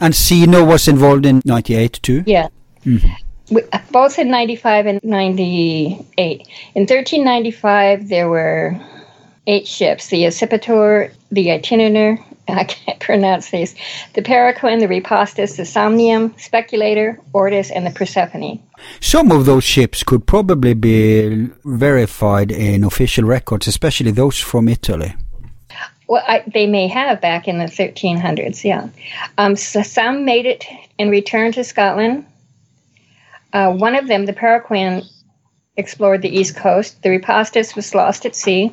[0.00, 2.22] And Zeno was involved in '98 too.
[2.26, 2.48] Yeah.
[2.84, 6.48] We- Both in 95 and 98.
[6.74, 8.78] In 1395, there were
[9.46, 13.74] eight ships the Accipitor, the Itinerar, I can't pronounce these,
[14.14, 18.60] the Paraquin, the Repostus, the Somnium, Speculator, Ortis, and the Persephone.
[19.00, 25.14] Some of those ships could probably be verified in official records, especially those from Italy.
[26.08, 28.88] Well, I, they may have back in the 1300s, yeah.
[29.38, 30.64] Um, so some made it
[30.98, 32.26] and returned to Scotland.
[33.52, 35.04] Uh, one of them, the Paraquin,
[35.76, 37.02] explored the east coast.
[37.02, 38.72] The Repostus was lost at sea.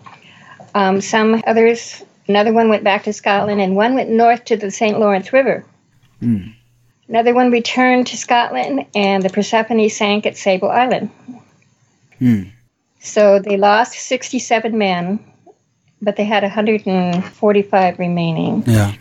[0.78, 4.70] Um, some others, another one went back to Scotland, and one went north to the
[4.70, 5.00] St.
[5.00, 5.66] Lawrence River.
[7.10, 11.10] Another one returned to Scotland, and the Persephone sank at Sable Island.
[13.00, 15.20] So they lost 67 men,
[16.00, 18.64] but they had 145 remaining.
[18.68, 18.94] Yeah.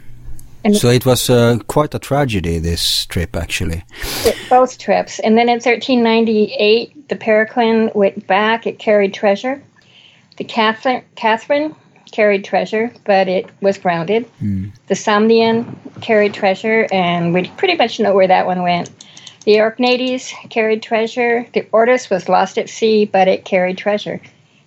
[0.64, 3.84] And- so it was uh, quite a tragedy, this trip, actually.
[4.48, 5.18] both trips.
[5.18, 8.66] And then in 1398, the Paraquin went back.
[8.66, 9.62] It carried treasure.
[10.36, 11.74] The Catherine, Catherine
[12.12, 14.26] carried treasure, but it was grounded.
[14.38, 14.68] Hmm.
[14.86, 18.90] The Somnian carried treasure, and we pretty much know where that one went.
[19.44, 21.46] The Orkneytes carried treasure.
[21.52, 24.20] The Ortis was lost at sea, but it carried treasure.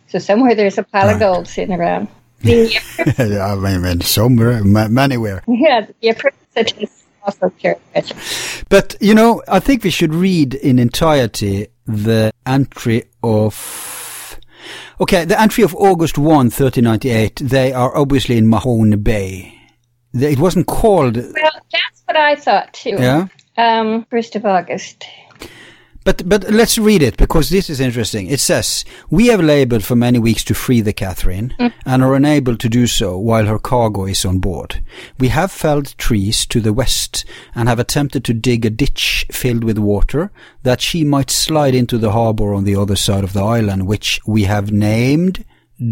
[0.08, 1.19] So somewhere there's a pile of ah.
[1.19, 2.08] gold sitting around.
[2.41, 4.62] The, I mean, somewhere,
[4.97, 5.43] anywhere.
[5.47, 8.15] yeah, the Aphroditus also carried treasure.
[8.69, 13.98] But, you know, I think we should read in entirety the entry of...
[15.01, 19.53] Okay, the entry of August 1, 1398, they are obviously in Mahone Bay.
[20.13, 21.15] It wasn't called...
[21.15, 22.95] Well, that's what I thought too.
[22.97, 23.27] Yeah?
[23.58, 25.05] Um, first of August.
[26.05, 28.27] But but let's read it because this is interesting.
[28.27, 31.73] It says, "We have labored for many weeks to free the Catherine mm.
[31.85, 34.81] and are unable to do so while her cargo is on board.
[35.19, 39.63] We have felled trees to the west and have attempted to dig a ditch filled
[39.63, 40.31] with water
[40.63, 44.19] that she might slide into the harbor on the other side of the island, which
[44.25, 45.43] we have named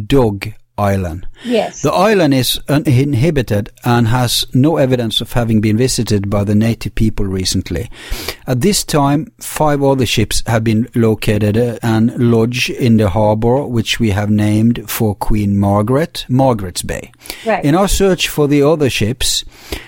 [0.06, 1.28] Dog island.
[1.44, 1.82] Yes.
[1.82, 6.96] The island is uninhabited and has no evidence of having been visited by the native
[6.96, 7.90] people recently.
[8.46, 13.66] At this time, five other ships have been located uh, and lodged in the harbor,
[13.66, 17.12] which we have named for Queen Margaret, Margaret's Bay.
[17.46, 17.63] Right.
[17.63, 19.44] In our search for the other ships,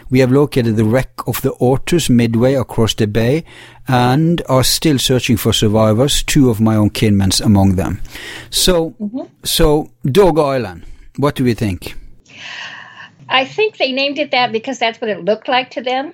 [0.09, 3.45] we have located the wreck of the Ortus midway across the bay
[3.89, 7.99] and are still searching for survivors, two of my own kinmen among them.
[8.51, 9.23] So, mm-hmm.
[9.43, 10.85] so Dog Island,
[11.17, 11.95] what do we think?
[13.27, 16.13] I think they named it that because that's what it looked like to them.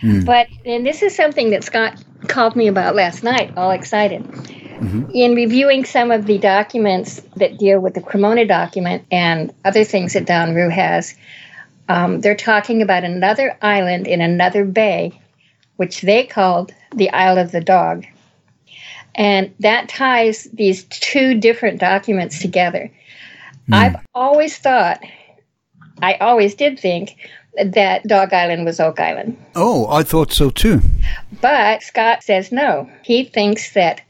[0.00, 0.24] Hmm.
[0.24, 4.22] But, and this is something that Scott called me about last night, all excited.
[4.22, 5.10] Mm-hmm.
[5.12, 10.12] In reviewing some of the documents that deal with the Cremona document and other things
[10.12, 11.14] that Don Ruh has,
[11.88, 15.18] um, they're talking about another island in another bay,
[15.76, 18.04] which they called the Isle of the Dog.
[19.14, 22.90] And that ties these two different documents together.
[23.72, 25.00] I've always thought,
[26.02, 27.16] I always did think
[27.64, 29.36] that Dog Island was Oak Island.
[29.54, 30.82] Oh, I thought so too.
[31.40, 32.90] But Scott says no.
[33.02, 34.02] He thinks that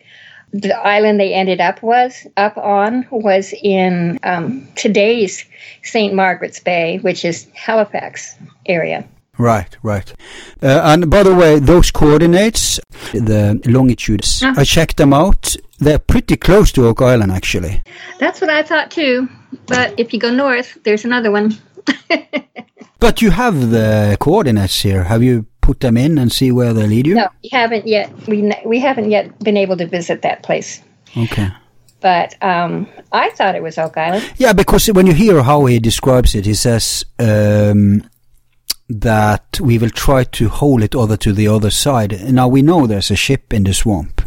[0.53, 5.45] the island they ended up was up on was in um, today's
[5.83, 6.15] St.
[6.15, 8.35] Margaret's Bay, which is Halifax
[8.67, 9.07] area.
[9.39, 10.13] Right, right.
[10.63, 12.81] Uh, and by the way, those coordinates,
[13.13, 15.57] the longitudes, I checked them out.
[15.79, 17.83] They're pretty close to Oak Island, actually.
[18.19, 19.29] That's what I thought too.
[19.67, 21.57] But if you go north, there's another one.
[22.99, 25.05] But you have the coordinates here.
[25.05, 27.15] Have you put them in and see where they lead you?
[27.15, 28.11] No, we haven't yet.
[28.27, 30.83] We we haven't yet been able to visit that place.
[31.17, 31.49] Okay.
[32.01, 34.25] But um, I thought it was Oak Island.
[34.37, 38.03] Yeah, because when you hear how he describes it, he says um,
[38.89, 42.33] that we will try to hold it over to the other side.
[42.33, 44.23] Now we know there's a ship in the swamp,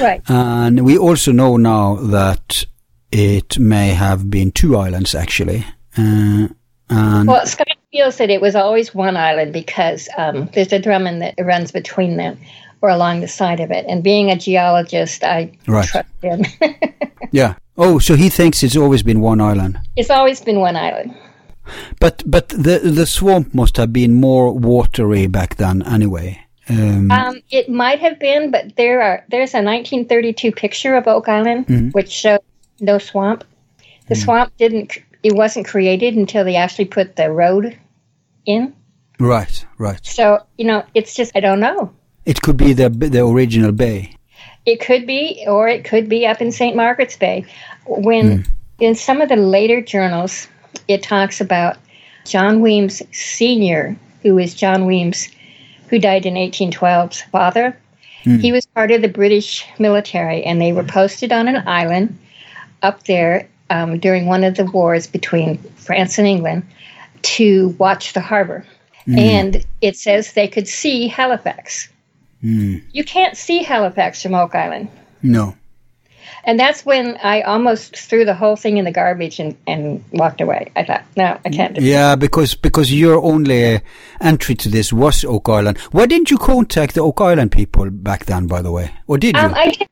[0.00, 0.22] Right.
[0.28, 2.64] and we also know now that
[3.10, 5.64] it may have been two islands actually.
[5.98, 6.48] Uh,
[6.88, 11.18] and Well, Scott feels that it was always one island because um, there's a drumlin
[11.20, 12.38] that runs between them
[12.82, 13.84] or along the side of it.
[13.88, 15.86] And being a geologist, I Right.
[15.88, 16.44] trust him.
[17.32, 17.54] yeah.
[17.76, 19.78] Oh, so he thinks it's always been one island.
[19.96, 21.14] it's always been one island.
[21.98, 26.40] But but the the swamp must have been more watery back then anyway.
[26.68, 31.28] Um, Um, it might have been, but there are there's a 1932 picture of Oak
[31.28, 32.40] Island which shows
[32.80, 33.44] no swamp.
[34.08, 34.98] The swamp didn't.
[35.22, 37.76] It wasn't created until they actually put the road
[38.46, 38.72] in.
[39.18, 40.00] right, right.
[40.04, 41.90] So you know, it's just I don't know.
[42.24, 44.14] It could be the the original bay.
[44.66, 46.76] It could be, or it could be up in St.
[46.76, 47.44] Margaret's Bay.
[47.86, 48.44] When
[48.78, 50.48] in some of the later journals,
[50.88, 51.76] it talks about
[52.24, 55.28] John Weems Sr., who is John Weems,
[55.88, 57.76] who died in 1812's father.
[58.24, 58.38] Hmm.
[58.38, 62.18] He was part of the British military, and they were posted on an island
[62.82, 66.66] up there um, during one of the wars between France and England
[67.22, 68.64] to watch the harbor.
[69.04, 69.18] Hmm.
[69.18, 71.88] And it says they could see Halifax.
[72.40, 72.78] Hmm.
[72.92, 74.88] You can't see Halifax from Oak Island.
[75.22, 75.54] No.
[76.44, 80.40] And that's when I almost threw the whole thing in the garbage and, and walked
[80.40, 80.70] away.
[80.76, 83.80] I thought, no, I can't do Yeah, because because your only uh,
[84.20, 85.78] entry to this was Oak Island.
[85.92, 88.46] Why didn't you contact the Oak Island people back then?
[88.46, 89.42] By the way, or did you?
[89.42, 89.88] Um, I did.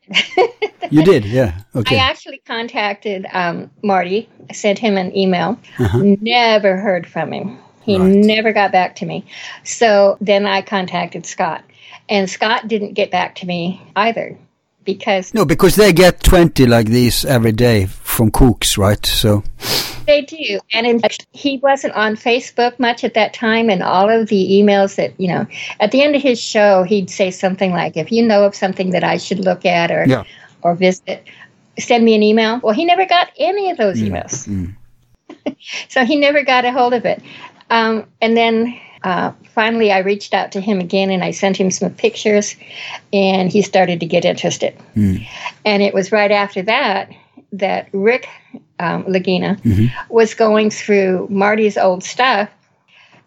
[0.91, 1.61] you did, yeah.
[1.75, 1.97] Okay.
[1.99, 4.29] I actually contacted um, Marty.
[4.49, 5.59] I sent him an email.
[5.79, 7.59] Never heard from him.
[7.83, 8.05] He Uh-huh.
[8.05, 8.15] Right.
[8.17, 9.25] never got back to me.
[9.65, 11.63] So then I contacted Scott.
[12.11, 14.39] And Scott didn't get back to me either
[14.89, 19.05] because No, because they get twenty like these every day from cooks, right?
[19.05, 19.43] So
[20.07, 20.59] They do.
[20.73, 23.69] And in fact, he wasn't on Facebook much at that time.
[23.69, 25.47] And all of the emails that, you know,
[25.81, 28.91] at the end of his show, he'd say something like, if you know of something
[28.93, 30.25] that I should look at or, Yeah.
[30.63, 31.29] or visit,
[31.79, 32.59] send me an email.
[32.63, 34.49] Well, he never got any of those emails.
[35.89, 37.23] so he never got a hold of it.
[37.69, 41.71] Um, and then uh, finally, I reached out to him again and I sent him
[41.71, 42.57] some pictures,
[43.13, 44.77] and he started to get interested.
[45.65, 47.11] And it was right after that
[47.53, 48.29] that Rick
[48.79, 49.59] um, Lagina
[50.11, 52.51] was going through Marty's old stuff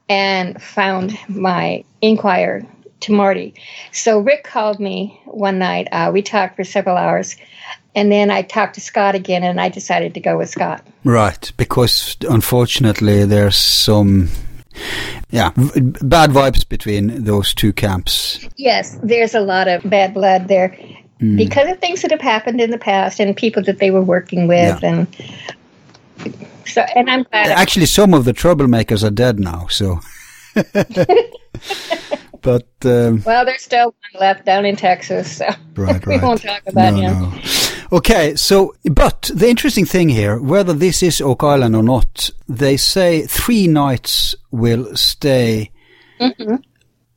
[0.10, 2.66] and found my inquire
[3.00, 3.54] to Marty.
[3.92, 5.88] So Rick called me one night.
[5.92, 7.36] Uh, we talked for several hours.
[7.96, 10.86] And then I talked to Scott again, and I decided to go with Scott.
[11.04, 14.30] right, because unfortunately there's some,
[15.32, 18.48] yeah, bad vibes between those two camps.
[18.58, 20.78] Yes, there's a lot of bad blood there
[21.20, 24.48] because of things that have happened in the past and people that they were working
[24.48, 24.90] with, Yeah.
[24.90, 25.08] and
[26.66, 26.82] so.
[26.96, 27.48] And I'm glad.
[27.48, 29.68] Actually, some of the troublemakers are dead now.
[29.68, 30.00] So,
[32.42, 36.62] but um, well, there's still one left down in Texas, so right, we won't talk
[36.66, 37.22] about no, him.
[37.22, 37.40] no.
[37.94, 42.78] Okay, so, but the interesting thing here, whether this is Oak Island or not, they
[42.78, 45.72] say three knights will stay
[46.22, 46.58] Mm-hmm.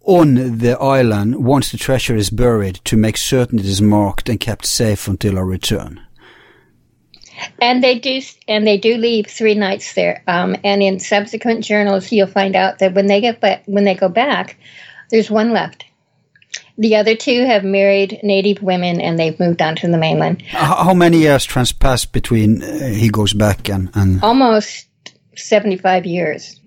[0.07, 4.41] on the island once the treasure is buried to make certain it is marked and
[4.41, 6.01] kept safe until our return.
[7.61, 10.23] And they do, and they do leave three knights there.
[10.27, 13.95] Um, and in subsequent journals, you'll find out that when they get back, when they
[13.95, 14.57] go back,
[15.11, 15.85] there's one left.
[16.77, 20.43] The other two have married native women, and they've moved on to the mainland.
[20.43, 24.89] How many years transpass between uh, he goes back and, and Almost
[25.37, 26.61] seventy-five years.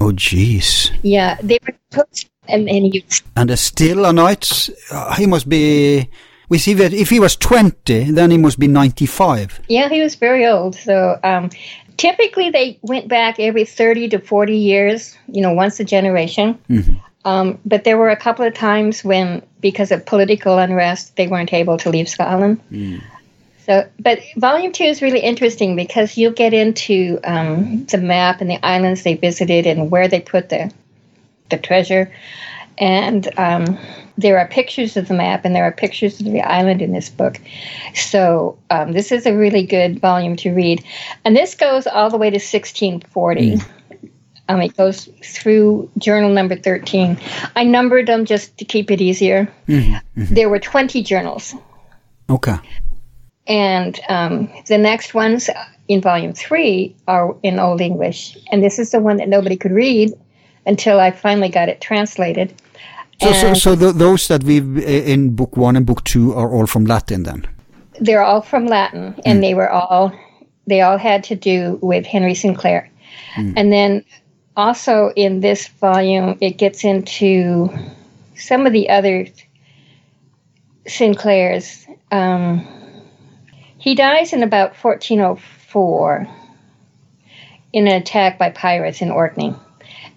[0.00, 0.90] oh jeez.
[1.02, 3.04] Yeah, they were supposed, and and he
[3.36, 6.08] And still a knight, uh, he must be,
[6.48, 9.60] we see that if he was 20, then he must be 95.
[9.68, 10.74] Yeah, he was very old.
[10.74, 11.50] So um,
[11.96, 16.58] typically they went back every 30 to 40 years, you know, once a generation.
[17.24, 21.52] Um, but there were a couple of times when, because of political unrest, they weren't
[21.52, 22.60] able to leave Scotland.
[23.64, 28.50] So, but volume two is really interesting because you'll get into um, the map and
[28.50, 30.70] the islands they visited and where they put the
[31.50, 32.12] the treasure,
[32.78, 33.78] and um,
[34.18, 37.08] there are pictures of the map and there are pictures of the island in this
[37.08, 37.38] book.
[37.94, 40.84] So um, this is a really good volume to read,
[41.24, 43.56] and this goes all the way to 1640.
[44.48, 47.18] Um, it goes through journal number 13.
[47.56, 49.48] I numbered them just to keep it easier.
[50.16, 51.54] There were 20 journals.
[52.28, 52.56] Okay.
[53.46, 55.48] And um, the next ones
[55.88, 58.36] in volume three are in Old English.
[58.50, 60.12] And this is the one that nobody could read
[60.66, 62.54] until I finally got it translated.
[63.20, 66.34] So, so, And so th those that we've uh, in book one and book two
[66.34, 67.46] are all from Latin then?
[68.00, 70.12] they're all from Latin, and they were all
[70.66, 72.90] they all had to do with Henry Sinclair.
[73.36, 74.04] And then
[74.56, 77.68] also in this volume, it gets into
[78.36, 79.26] some of the other
[80.86, 81.86] Sinclairs.
[82.10, 82.66] Um,
[83.78, 86.28] he dies in about 1404
[87.72, 89.54] in an attack by pirates in Orkney.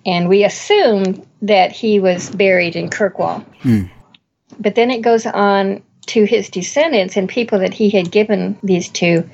[0.06, 3.46] And we assume that he was buried in Kirkwall.
[4.60, 8.90] But then it goes on to his descendants and people that he had given these
[8.90, 9.30] to,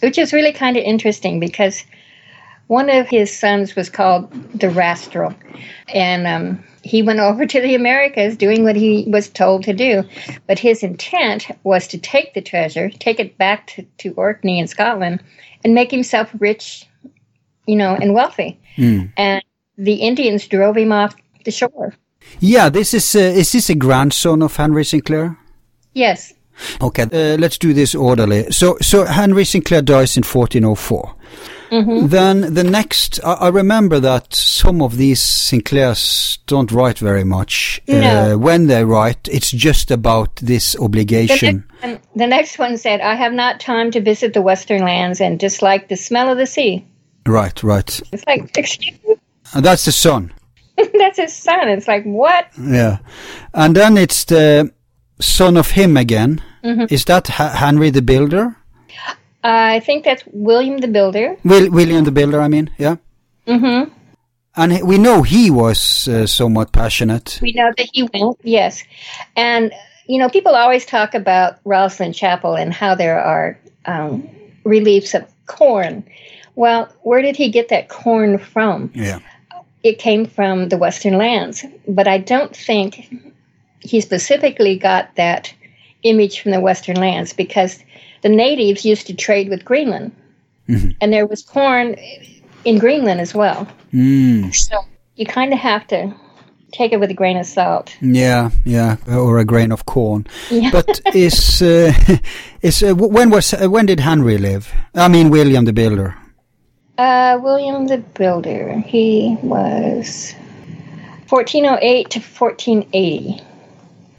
[0.00, 1.84] which is really kind of interesting because
[2.70, 5.34] one of his sons was called the Wastrel.
[5.92, 10.04] And um, he went over to the Americas doing what he was told to do.
[10.46, 14.68] But his intent was to take the treasure, take it back to, to Orkney in
[14.68, 15.20] Scotland,
[15.64, 16.86] and make himself rich,
[17.66, 18.56] you know, and wealthy.
[19.16, 19.42] And
[19.76, 21.92] the Indians drove him off the shore.
[22.38, 25.36] Yeah, this is, uh, is this a grandson of Henry Sinclair?
[25.94, 26.34] Yes.
[26.80, 28.50] Okay, uh, let's do this orderly.
[28.50, 31.14] So, so Henry Sinclair dies in 1404.
[31.70, 37.80] Then the next, I, I remember that some of these Sinclairs don't write very much.
[37.86, 38.32] No.
[38.34, 41.64] Uh, when they write, it's just about this The obligation.
[41.80, 45.20] next, one, the next one said, I have not time to visit the western lands
[45.20, 46.84] and dislike the smell of the sea.
[47.24, 48.00] Right, right.
[48.12, 49.14] It's like, excuse me?
[49.54, 50.32] And that's the son.
[50.98, 51.68] That's his son.
[51.68, 52.46] It's like, what?
[52.58, 52.98] Yeah.
[53.52, 54.72] And then it's the
[55.20, 56.40] son of him again.
[56.62, 58.56] Is that ha- Henry the Builder?
[59.42, 61.36] I think that's William the Builder.
[61.44, 62.96] Will- William the Builder, I mean, yeah.
[63.46, 63.90] Mm-hmm.
[64.56, 67.38] And we know he was uh, somewhat passionate.
[67.40, 68.82] We know that he went, yes.
[69.36, 69.72] And,
[70.06, 74.28] you know, people always talk about Rosslyn Chapel and how there are um,
[74.64, 76.04] reliefs of corn.
[76.56, 78.90] Well, where did he get that corn from?
[78.94, 79.20] Yeah.
[79.82, 83.08] it came from the Western lands, but I don't think
[83.80, 85.54] he specifically got that
[86.02, 87.78] image from the Western lands because
[88.22, 90.12] the natives used to trade with Greenland,
[91.00, 91.96] and there was corn
[92.64, 93.66] in Greenland as well.
[93.92, 94.54] Mm.
[94.54, 94.78] So
[95.16, 96.14] you kind of have to
[96.72, 97.96] take it with a grain of salt.
[98.00, 100.26] Yeah, yeah, or a grain of corn.
[100.50, 100.70] Yeah.
[100.70, 101.92] But is uh,
[102.62, 104.72] is uh, when was uh, when did Henry live?
[104.94, 106.16] I mean William the Builder.
[106.98, 110.34] Uh, William the Builder, he was
[111.28, 113.42] 1408 to 1480.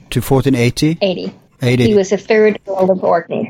[0.09, 1.33] To 1480, 80.
[1.61, 1.83] 80.
[1.87, 3.49] He was the third Earl of Orkney.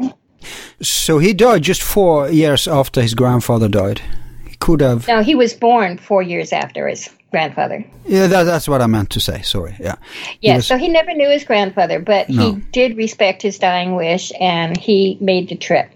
[0.82, 4.02] so he died just four years after his grandfather died.
[4.48, 5.08] He could have.
[5.08, 7.86] No, he was born four years after his grandfather.
[8.06, 9.42] Yeah, that, that's what I meant to say.
[9.42, 9.76] Sorry.
[9.80, 9.96] Yeah.
[10.42, 12.54] He was- so he never knew his grandfather, but No.
[12.56, 15.90] he did respect his dying wish and he made the trip.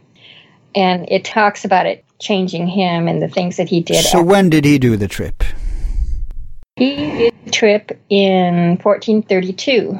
[0.75, 4.03] And it talks about it changing him and the things that he did.
[4.05, 5.43] So when did he do the trip?
[6.77, 9.97] he did the trip in 1432.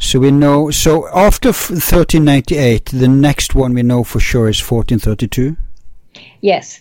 [0.00, 0.70] So we know.
[0.70, 5.56] So after 1398, the next one we know for sure is 1432.
[6.40, 6.80] Yes.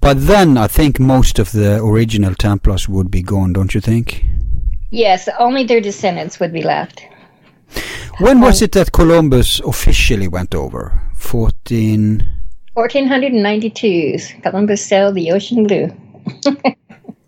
[0.00, 4.24] But then I think most of the original Templars would be gone, don't you think?
[4.90, 7.02] Yes, only their descendants would be left.
[8.18, 11.00] When was it that Columbus officially went over?
[11.16, 12.26] 14.
[12.74, 15.90] 1492, Columbus sailed the ocean blue.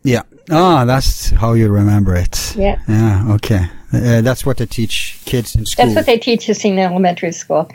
[0.05, 0.23] Yeah.
[0.51, 2.55] Ah, that's how you remember it.
[2.57, 2.79] Yeah.
[2.87, 3.67] Yeah, okay.
[3.95, 5.87] Uh, that's what they teach kids in school.
[5.87, 7.69] That's what they teach us in elementary school.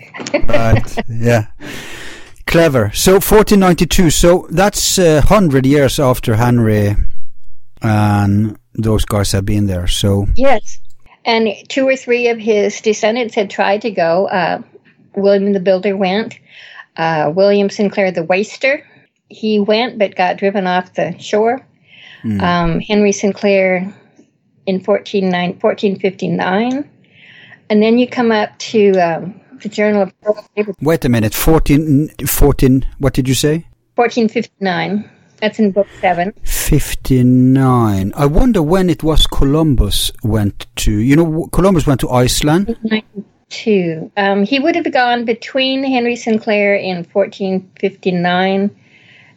[0.48, 0.98] right.
[1.08, 1.48] Yeah.
[2.46, 2.92] Clever.
[2.94, 4.10] So 1492.
[4.10, 6.96] So that's uh, 100 years after Henry
[7.82, 9.88] and those guys have been there.
[9.88, 10.80] So Yes.
[11.26, 14.28] And two or three of his descendants had tried to go.
[14.28, 14.62] Uh,
[15.16, 16.40] William the Builder went.
[16.98, 18.86] Uh, William Sinclair the Waster,
[19.30, 21.66] he went but got driven off the shore.
[22.42, 23.94] Um, Henry Sinclair
[24.70, 26.90] in 14, 1459.
[27.70, 31.34] And then you come up to um, the Journal of wait a minute.
[31.34, 33.66] 14, 14 what did you say?
[33.96, 35.10] 1459.
[35.42, 36.34] That's in book seven.
[36.44, 38.14] 59.
[38.16, 42.78] I wonder when it was Columbus went to, you know, Columbus went to Iceland.
[42.84, 44.12] 92.
[44.18, 48.76] Um, he would have gone between Henry Sinclair in 1459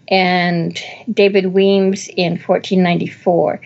[0.08, 3.60] and David Weems in 1494.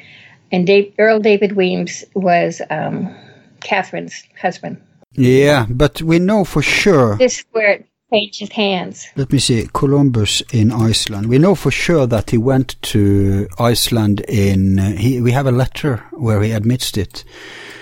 [0.52, 3.14] And Dave, Earl David Weems was um,
[3.60, 4.80] Catherine's husband.
[5.12, 7.16] Yeah, but we know for sure.
[7.16, 9.08] This is where it changes hands.
[9.16, 9.68] Let me see.
[9.72, 11.28] Columbus in Iceland.
[11.28, 14.78] We know for sure that he went to Iceland in.
[14.78, 17.24] Uh, he, we have a letter where he admits it.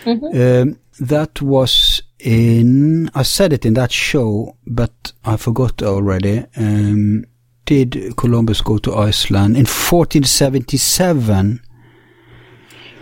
[0.06, 3.10] Um, that was in.
[3.14, 6.44] I said it in that show, but I forgot already.
[6.56, 7.24] Um,
[7.66, 11.60] did Columbus go to Iceland in 1477?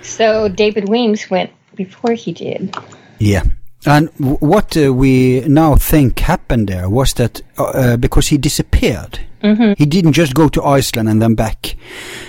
[0.02, 2.74] So David Weems went before he did.
[3.18, 3.42] Yeah.
[3.84, 9.18] And what uh, we now think happened there was that uh, uh, because he disappeared,
[9.76, 11.74] he didn't just go to Iceland and then back.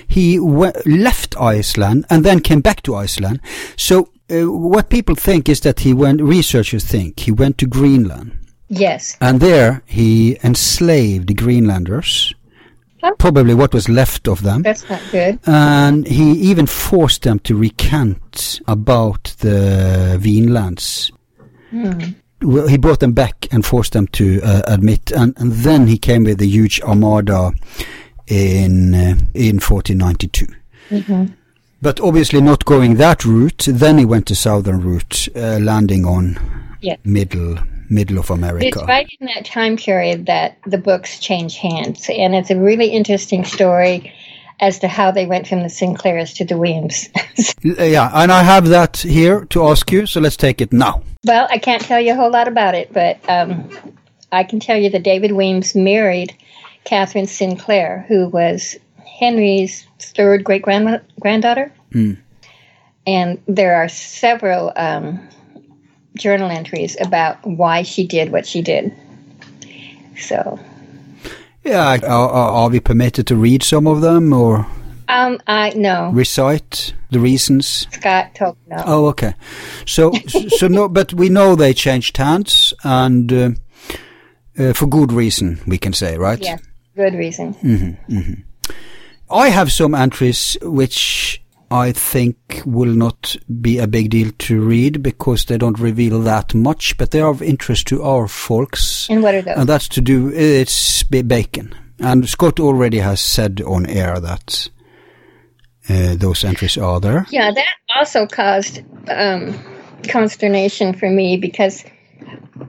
[0.07, 3.39] He left Iceland and then came back to Iceland.
[3.77, 6.21] So uh, what people think is that he went.
[6.21, 8.31] Researchers think he went to Greenland,
[8.69, 9.15] Yes.
[9.21, 12.33] and there he enslaved the Greenlanders.
[13.03, 13.13] Huh?
[13.19, 14.61] Probably what was left of them.
[14.61, 15.39] That's not good.
[15.45, 21.11] And he even forced them to recant about the Vinlands.
[22.41, 25.97] Well, he brought them back and forced them to uh, admit, and, and then he
[25.97, 27.51] came with a huge armada
[28.27, 30.47] in uh, in 1492.
[31.81, 33.65] But obviously not going that route.
[33.69, 36.37] Then he went the southern route, uh, landing on
[36.81, 36.95] Yeah.
[37.03, 37.57] middle
[37.89, 38.67] middle of America.
[38.67, 42.87] It's right in that time period that the books change hands, and it's a really
[42.87, 44.13] interesting story
[44.59, 47.09] as to how they went from the Sinclairs to the Weems.
[47.63, 51.01] Yeah, and I have that here to ask you, so let's take it now.
[51.25, 53.69] well, I can't tell you a whole lot about it, but um,
[54.31, 56.35] I can tell you that David Weems married
[56.83, 58.75] Catherine Sinclair, who was
[59.19, 61.71] Henry's third great granddaughter.
[63.05, 65.27] And there are several um,
[66.15, 68.93] journal entries about why she did what she did.
[70.19, 70.59] So,
[71.63, 74.67] Yeah, I- are, are are we permitted to read some of them or
[75.09, 76.11] um, I no.
[76.13, 77.87] recite the reasons?
[77.91, 78.83] Scott told no.
[78.85, 79.33] Oh, okay.
[79.85, 80.11] So,
[80.57, 83.49] so no, but we know they changed hands, and uh,
[84.57, 86.39] uh, for good reason, we can say, right?
[86.41, 86.57] Yeah,
[86.95, 87.97] good reason.
[89.29, 91.41] I have some entries which
[91.73, 96.53] I think will not be a big deal to read because they don't reveal that
[96.53, 99.07] much, but they are of interest to our folks.
[99.09, 99.57] And what are those?
[99.57, 101.73] And that's to do, it's bacon.
[101.99, 104.69] And Scott already has said on air that
[105.89, 107.25] uh, those entries are there.
[107.31, 107.65] Yeah, that
[107.95, 109.57] also caused um,
[110.07, 111.83] consternation for me because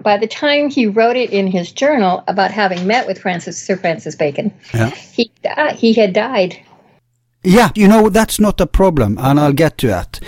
[0.02, 3.76] by the time he wrote it in his journal about having met with Francis Sir
[3.76, 4.88] Francis Bacon, Yeah.
[4.90, 6.58] he di- he had died.
[7.44, 10.18] Yeah, you know, that's not a problem, and I'll get to that.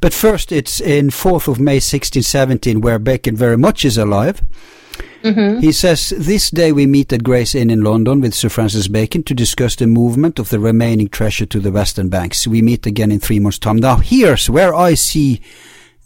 [0.00, 4.42] But first, it's in 4th of May 1617, where Bacon very much is alive.
[5.22, 5.60] Mm-hmm.
[5.60, 9.22] He says, This day we meet at Gray's Inn in London with Sir Francis Bacon
[9.24, 12.46] to discuss the movement of the remaining treasure to the western banks.
[12.46, 13.76] We meet again in three months' time.
[13.76, 15.40] Now, here's where I see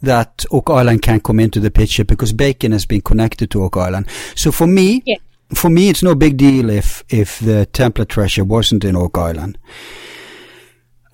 [0.02, 3.76] that Oak Island can come into the picture because Bacon has been connected to Oak
[3.76, 4.06] Island.
[4.36, 5.16] So for me, Yeah.
[5.52, 9.58] for me, it's no big deal if, if the Templar treasure wasn't in Oak Island.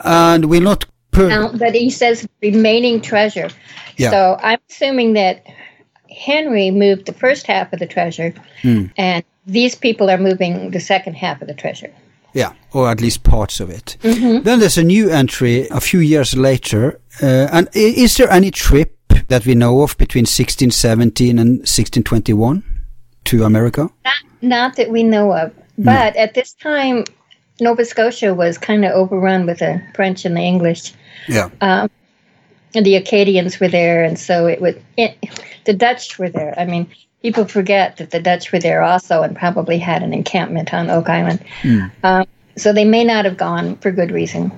[0.04, 3.48] And we'll not put, Now, but he says remaining treasure.
[3.96, 4.10] Yeah.
[4.10, 5.44] So I'm assuming that
[6.10, 8.86] Henry moved the first half of the treasure, Hmm.
[8.96, 11.90] and these people are moving the second half of the treasure.
[12.36, 13.96] yeah, or at least parts of it.
[14.02, 16.98] Then there's a new entry a few years later.
[17.22, 18.90] Uh, and is there any trip
[19.28, 22.62] that we know of between 1617 and 1621
[23.24, 23.88] to America?
[24.04, 25.52] Not, not that we know of.
[25.78, 27.04] But at this time,
[27.60, 30.92] Nova Scotia was kind of overrun with the French and the English.
[31.28, 31.50] Yeah.
[31.60, 35.16] and the Acadians were there, and so it was it,
[35.64, 36.54] the Dutch were there.
[36.58, 36.88] I mean,
[37.22, 41.08] people forget that the Dutch were there also, and probably had an encampment on Oak
[41.08, 41.44] Island.
[41.62, 41.90] Mm.
[42.02, 42.26] Um,
[42.56, 44.52] so they may not have gone for good reason.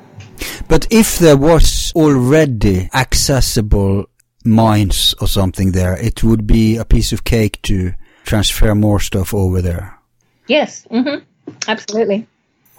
[0.68, 4.06] But if there was already accessible
[4.44, 7.92] mines or something there, it would be a piece of cake to
[8.24, 9.98] transfer more stuff over there.
[10.46, 11.24] Yes, mm-hmm.
[11.68, 12.26] absolutely.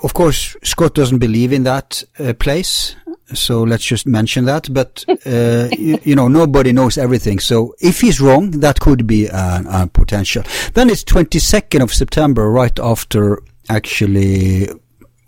[0.04, 2.96] Of course, Scott doesn't believe in that uh, place,
[3.34, 4.72] so let's just mention that.
[4.72, 7.40] But uh, you, you, know, nobody knows everything.
[7.40, 10.44] So if he's wrong, that could be a, a potential.
[10.74, 14.70] Then it's 22nd of September, right after actually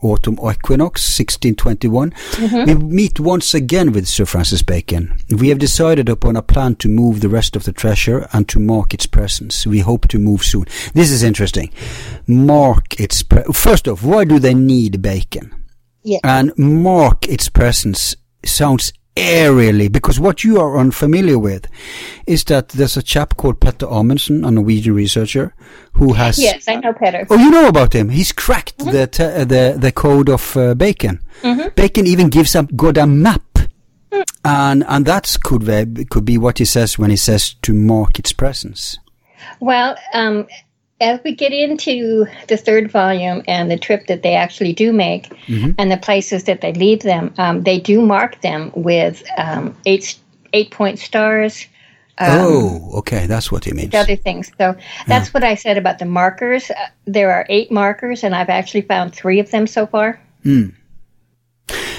[0.02, 2.66] autumn equinox 1621 mm-hmm.
[2.66, 5.20] we meet once again with sir francis bacon.
[5.30, 8.60] We have decided upon a plan to move the rest of the treasure and to
[8.60, 9.68] mark its presence.
[9.68, 10.66] We hope to move soon.
[10.94, 11.72] This is interesting.
[12.28, 15.56] Mark its pre- first off why do they need bacon?
[16.02, 16.20] Yeah.
[16.24, 21.68] and mark its presence sounds aerially because what you are unfamiliar with
[22.26, 25.54] is that there's a chap called Petter Amundsen, a Norwegian researcher,
[25.94, 26.40] who has.
[26.40, 27.28] Yes, I know Petter.
[27.30, 28.10] Oh, you know about him?
[28.10, 28.92] He's cracked mm-hmm.
[28.92, 31.20] the te- the the code of uh, Bacon.
[31.42, 31.70] Mm-hmm.
[31.76, 33.42] Bacon even gives a goddamn map.
[34.12, 34.24] Mm.
[34.44, 38.18] And and that could be, could be what he says when he says to mark
[38.18, 38.98] its presence.
[39.60, 40.48] Well, um,
[41.02, 45.30] as we get into the third volume and the trip that they actually do make
[45.46, 45.72] mm-hmm.
[45.78, 50.18] and the places that they leave them, um, they do mark them with um, eight
[50.54, 51.66] eight point stars.
[52.18, 53.96] Um, oh, okay, that's what he means.
[53.96, 54.52] Other things.
[54.58, 54.76] So
[55.08, 55.32] that's yeah.
[55.32, 56.70] what I said about the markers.
[56.70, 60.20] Uh, there are eight markers, and I've actually found three of them so far.
[60.44, 60.74] Mm.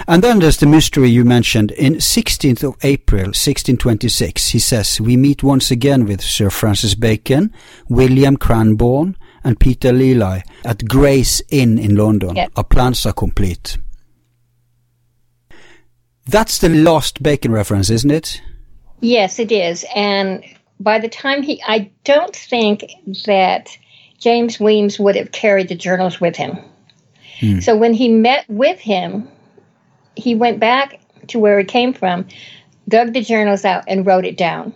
[0.08, 1.70] And then there's the mystery you mentioned.
[1.72, 7.52] In 16th of April, 1626, he says, we meet once again with Sir Francis Bacon,
[7.88, 12.36] William Cranborne, and Peter Lely at Gray's Inn in London.
[12.36, 12.52] Yep.
[12.56, 13.78] Our plans are complete.
[16.26, 18.40] That's the last Bacon reference, isn't it?
[19.00, 19.84] Yes, it is.
[19.94, 20.44] And
[20.78, 22.84] by the time he, I don't think
[23.26, 23.76] that
[24.18, 26.58] James Weems would have carried the journals with him.
[27.40, 27.60] Hmm.
[27.60, 29.28] So when he met with him,
[30.16, 32.26] he went back to where he came from,
[32.88, 34.74] dug the journals out, and wrote it down.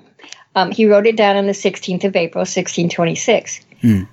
[0.55, 3.61] Um, he wrote it down on the 16th of April, 1626.
[3.83, 4.09] Mm.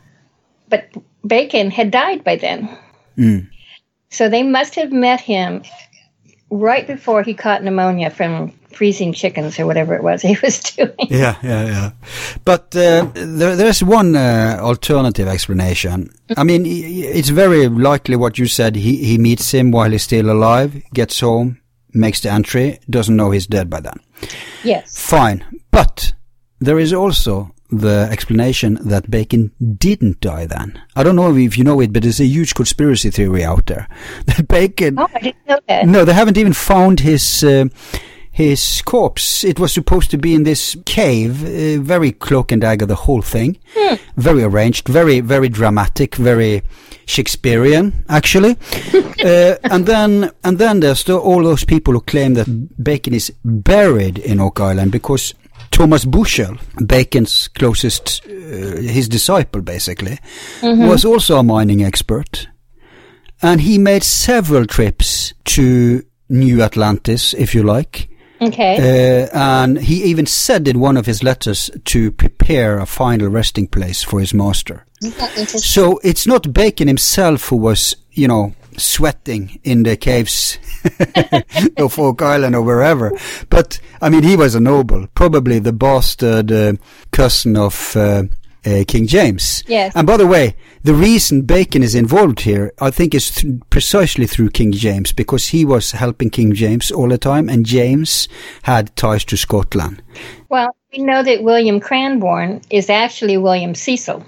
[0.70, 0.90] But
[1.26, 2.78] Bacon had died by then.
[3.18, 3.48] Mm.
[4.10, 5.64] So they must have met him
[6.50, 10.94] right before he caught pneumonia from freezing chickens or whatever it was he was doing.
[11.10, 11.92] Yeah, yeah, yeah.
[12.46, 16.10] But uh, there, there's one uh, alternative explanation.
[16.38, 18.76] I mean, it's very likely what you said.
[18.76, 21.62] He he meets him while he's still alive, gets home,
[21.94, 24.00] makes the entry, doesn't know he's dead by then.
[24.64, 25.00] Yes.
[25.00, 26.14] Fine, but
[26.60, 30.80] there is also the explanation that Bacon didn't die then.
[30.96, 33.88] I don't know if you know it, but there's a huge conspiracy theory out there
[34.26, 35.00] that Bacon.
[35.00, 35.88] Oh, I didn't know that.
[35.88, 37.44] No, they haven't even found his.
[37.44, 37.66] Uh,
[38.42, 39.44] his corpse.
[39.44, 43.22] It was supposed to be in this cave, uh, very cloak and dagger, the whole
[43.22, 43.58] thing.
[43.76, 43.96] Hmm.
[44.18, 46.64] Very arranged, very, very dramatic, very
[47.06, 48.52] Shakespearean, actually.
[49.24, 53.32] uh, and then, and then there's the, all those people who claim that Bacon is
[53.44, 55.34] buried in Oak Island because
[55.72, 60.20] Thomas Bushell, Bacon's closest, uh, his disciple basically,
[60.62, 60.88] mm-hmm.
[60.88, 62.48] was also a mining expert.
[63.42, 68.11] And he made several trips to New Atlantis, if you like.
[68.42, 69.24] Okay.
[69.24, 73.68] Uh, and he even said in one of his letters to prepare a final resting
[73.68, 74.86] place for his master.
[75.46, 80.58] So it's not Bacon himself who was, you know, sweating in the caves
[81.78, 83.12] of Oak Island or wherever.
[83.50, 86.74] But, I mean, he was a noble, probably the bastard uh,
[87.12, 88.24] cousin of uh,
[88.66, 89.64] uh, King James.
[89.68, 89.94] Yes.
[89.96, 94.28] And by the way, the reason Bacon is involved here, I think, is th- precisely
[94.28, 98.28] through King James, because he was helping King James all the time, and James
[98.64, 100.02] had ties to Scotland.
[100.50, 104.26] Well, we know that William Cranborne is actually William Cecil,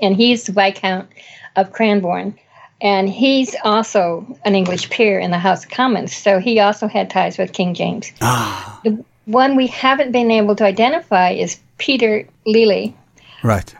[0.00, 1.08] and he's the Viscount
[1.56, 2.34] of Cranborne.
[2.80, 7.10] And he's also an English peer in the House of Commons, so he also had
[7.10, 8.10] ties with King James.
[8.20, 8.80] Ah.
[8.82, 12.96] The one we haven't been able to identify is Peter Lely.
[13.42, 13.74] Right.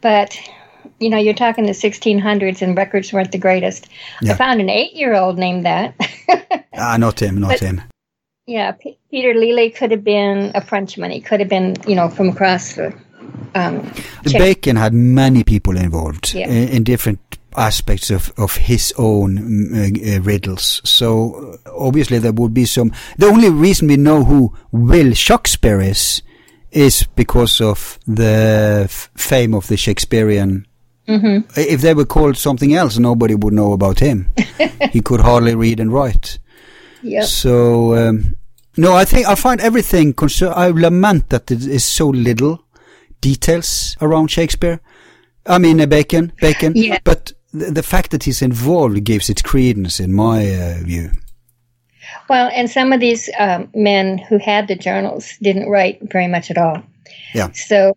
[0.00, 0.38] But,
[1.00, 3.88] you know, you're talking the 1600s and records weren't the greatest.
[4.22, 4.32] Yeah.
[4.32, 5.94] I found an eight year old named that.
[6.74, 7.82] ah, not him, not But- him.
[8.46, 11.10] yeah, P- Peter Lely could have been a Frenchman.
[11.10, 12.94] He could have been, you know, from across the.
[13.54, 13.90] Um,
[14.22, 16.48] The Bacon had many people involved Yeah.
[16.48, 17.18] in, in different
[17.56, 20.82] aspects of, of his own mm, uh, uh, riddles.
[20.84, 22.92] So uh, obviously there would be some.
[23.16, 26.20] The only reason we know who Will Shakespeare is
[26.70, 30.66] is because of the f- fame of the Shakespearean.
[31.08, 31.44] Mhm.
[31.56, 34.28] If they were called something else, nobody would know about him.
[34.92, 36.38] he could hardly read and write.
[37.02, 37.24] Yep.
[37.24, 38.34] So um,
[38.76, 40.12] No, I think I find everything.
[40.14, 42.58] Concern- I lament that there is so little
[43.20, 44.80] details around Shakespeare.
[45.46, 46.72] I mean, uh, Bacon, Bacon.
[46.76, 46.98] Yeah.
[47.04, 51.10] But the, the fact that he's involved gives it credence, in my uh, view.
[52.28, 56.50] Well, and some of these um, men who had the journals didn't write very much
[56.50, 56.82] at all.
[57.34, 57.52] Yeah.
[57.52, 57.96] So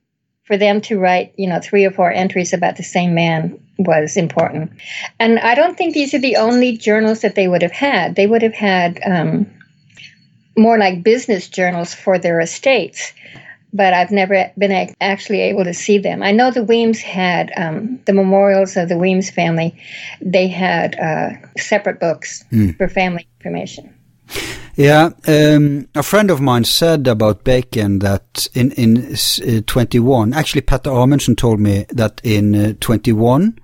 [0.50, 4.18] for them to write, you know, three or four entries about the same man was
[4.18, 4.72] important.
[5.20, 8.16] And I don't think these are the only journals that they would have had.
[8.16, 9.46] They would have had um,
[10.58, 13.14] more like business journals for their estates.
[13.72, 16.24] But I've never been ac- actually able to see them.
[16.24, 19.80] I know the Weems had um, the memorials of the Weems family.
[20.20, 22.44] They had uh, separate books
[22.78, 23.94] for family information.
[24.76, 30.62] Yeah, um, a friend of mine said about Bacon that in in uh, 21, actually
[30.62, 33.60] Petter Amundsen told me that in uh, 21,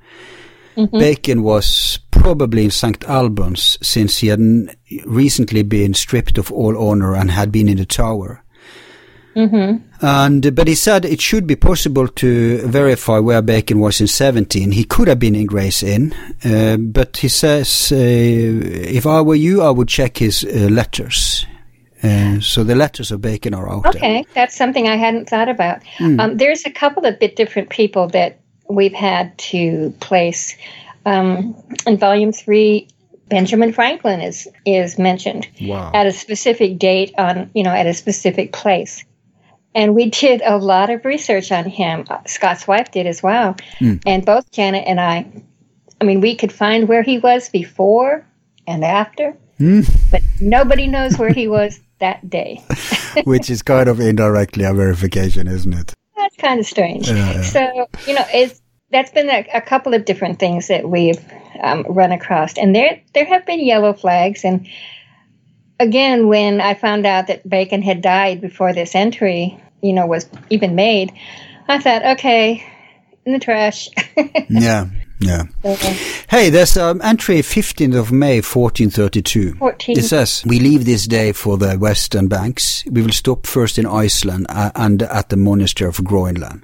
[1.00, 3.02] Bacon was probably in St.
[3.06, 4.42] Albans since he had
[5.06, 8.44] recently been stripped of all honor and had been in the tower.
[10.02, 14.72] And but he said it should be possible to verify where Bacon was in 17.
[14.72, 16.14] He could have been in Gray's Inn,
[16.44, 21.46] uh, but he says uh, if I were you, I would check his uh, letters.
[22.04, 23.94] Uh, so the letters of Bacon are out there.
[23.96, 25.82] Okay, that's something I hadn't thought about.
[26.00, 30.56] Um, there's a couple of bit different people that we've had to place.
[31.06, 31.56] Um,
[31.88, 32.88] in volume three,
[33.30, 35.92] Benjamin Franklin is is mentioned Wow.
[35.94, 39.04] at a specific date on you know at a specific place,
[39.76, 42.06] and we did a lot of research on him.
[42.10, 43.58] Uh, Scott's wife did as well,
[44.08, 45.30] and both Janet and I.
[46.02, 48.26] I mean, we could find where he was before
[48.66, 49.38] and after,
[50.12, 52.64] but nobody knows where he was that day.
[53.26, 55.94] Which is kind of indirectly a verification, isn't it?
[56.18, 57.10] That's kind of strange.
[57.10, 57.42] Yeah, yeah.
[57.42, 58.62] So you know, it's
[58.92, 61.24] that's been a, a couple of different things that we've
[61.62, 64.46] um, run across, and there there have been yellow flags.
[64.46, 64.68] And
[65.80, 70.28] again, when I found out that Bacon had died before this entry, you know, was
[70.50, 71.12] even made,
[71.68, 72.66] I thought, okay,
[73.26, 73.90] in the trash.
[74.50, 74.88] Yeah,
[75.20, 75.44] yeah.
[75.64, 75.76] So,
[76.30, 79.56] Hey, there's um, entry 15th of May 1432.
[79.56, 79.98] 14.
[79.98, 82.84] It says, we leave this day for the western banks.
[82.86, 86.64] We will stop first in Iceland uh, and at the monastery of Groenland.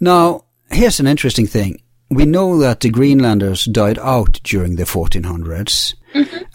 [0.00, 1.82] Now, here's an interesting thing.
[2.10, 5.94] We know that the Greenlanders died out during the 1400s.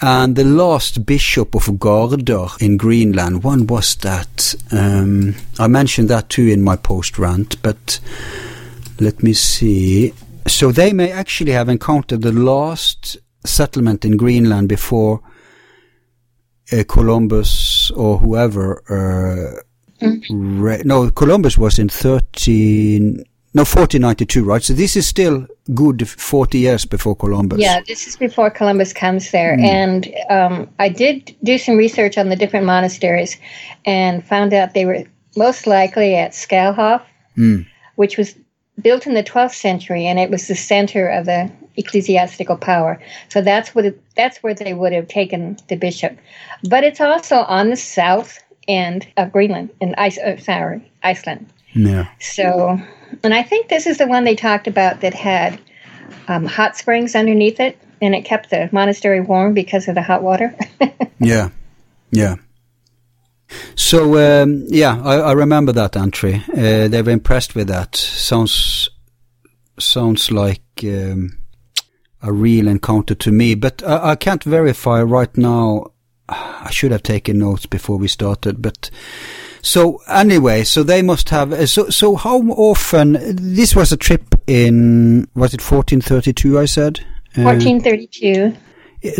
[0.02, 4.56] And the last bishop of Gardar in Greenland, when was that?
[4.72, 8.00] Um, I mentioned that too in my post rant, but
[9.00, 10.14] let me see.
[10.48, 15.22] So they may actually have encountered the last settlement in Greenland before
[16.72, 18.82] uh, Columbus or whoever.
[18.90, 23.24] Uh, re- no, Columbus was in 13.
[23.52, 24.62] No, 1492, right?
[24.62, 27.60] So this is still good 40 years before Columbus.
[27.60, 29.58] Yeah, this is before Columbus comes there.
[29.60, 33.38] And um, I did do some research on the different monasteries
[33.86, 35.04] and found out they were
[35.36, 37.02] most likely at Skalholt,
[37.96, 38.36] which was
[38.82, 43.02] built in the 12th century and it was the center of the ecclesiastical power.
[43.30, 46.18] So that's what it, that's where they would have taken the bishop.
[46.70, 51.48] But it's also on the south end of Greenland in Ice, uh, sorry, Iceland.
[51.74, 52.08] Yeah.
[52.20, 52.80] So,
[53.24, 55.60] and I think this is the one they talked about that had
[56.28, 60.24] um, hot springs underneath it, and it kept the monastery warm because of the hot
[60.24, 60.56] water.
[61.22, 61.50] Yeah,
[62.12, 62.36] yeah.
[63.76, 66.44] So um, yeah, I, I remember that entry.
[66.50, 67.96] Uh, they were impressed with that.
[67.96, 68.90] Sounds
[69.78, 71.38] sounds like um,
[72.22, 75.92] a real encounter to me, but I, I can't verify right now.
[76.30, 78.90] I should have taken notes before we started, but.
[79.62, 81.52] So anyway, so they must have.
[81.54, 83.18] uh, So so how often?
[83.54, 86.60] This was a trip in was it 1432?
[86.60, 87.00] I said.
[87.38, 88.56] Uh, 1432.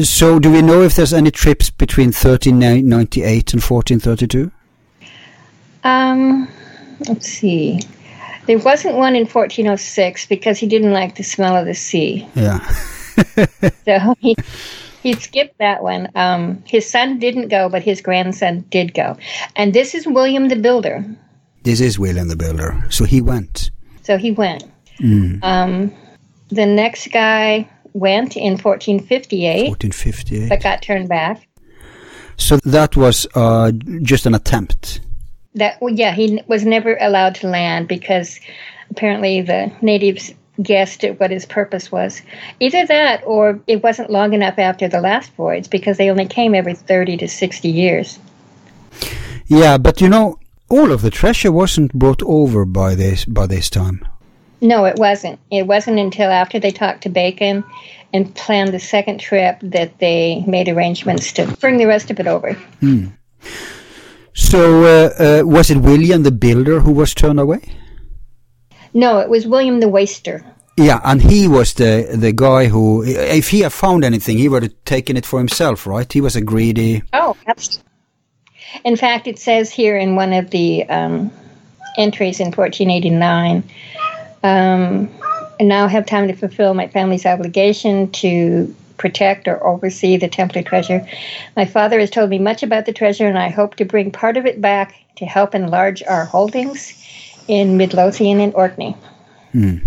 [0.04, 4.52] so do we know if there's any trips between 1398 and 1432?
[5.84, 6.48] Um,
[7.08, 7.80] let's see.
[8.48, 12.28] There wasn't one in 1406 because he didn't like the smell of the sea.
[12.36, 12.60] Yeah.
[13.86, 14.34] So he,
[15.04, 16.10] he skipped that one.
[16.16, 19.18] Um, his son didn't go, but his grandson did go.
[19.56, 21.06] And this is William the Builder.
[21.64, 22.82] This is William the Builder.
[22.90, 23.72] So he went.
[24.04, 24.64] So he went.
[25.44, 25.94] Um,
[26.50, 30.50] the next guy went in 1458, 1458.
[30.50, 31.48] but got turned back.
[32.38, 33.72] So that was uh,
[34.02, 35.02] just an attempt.
[35.56, 38.40] That well, yeah, he was never allowed to land because
[38.92, 42.22] apparently the natives guessed at what his purpose was.
[42.60, 46.56] Either that, or it wasn't long enough after the last voyage because they only came
[46.56, 48.20] every 30 to 60 years.
[49.48, 50.40] Yeah, but you know,
[50.70, 54.06] all of the treasure wasn't brought over by this by this time.
[54.62, 55.40] No, it wasn't.
[55.50, 57.64] It wasn't until after they talked to Bacon
[58.14, 62.28] and planned the second trip that they made arrangements to bring the rest of it
[62.28, 62.58] over.
[64.34, 67.62] So uh, uh, was it William the Builder who was turned away?
[68.94, 70.44] No, it was William the Waster.
[70.78, 74.64] Yeah, and he was the the guy who, if he had found anything, he would
[74.64, 76.12] have taken it for himself, right?
[76.12, 77.04] He was a greedy.
[77.12, 77.84] Oh, absolutely.
[78.86, 81.32] In fact, it says here in one of the um,
[81.98, 83.64] entries in 1489,
[84.44, 85.10] um,
[85.60, 90.62] I now have time to fulfill my family's obligation to protect or oversee the Templar
[90.62, 91.06] treasure.
[91.58, 94.38] My father has told me much about the treasure, and I hope to bring part
[94.38, 96.99] of it back to help enlarge our holdings
[97.50, 98.96] in Midlothian and Orkney.
[99.52, 99.78] Hmm.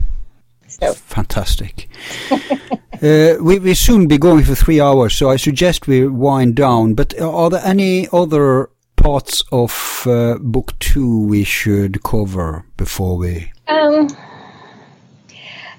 [0.66, 0.92] So.
[0.94, 1.88] Fantastic.
[2.30, 6.94] uh, we will soon be going for three hours, so I suggest we wind down.
[6.94, 13.52] But are there any other parts of uh, book two we should cover before we?
[13.68, 14.08] Um,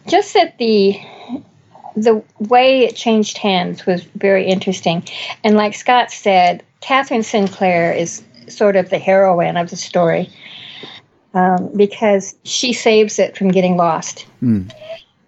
[0.07, 0.99] just that the
[1.95, 5.03] the way it changed hands was very interesting,
[5.43, 10.29] and like Scott said, Catherine Sinclair is sort of the heroine of the story
[11.33, 14.25] um, because she saves it from getting lost.
[14.41, 14.71] Mm.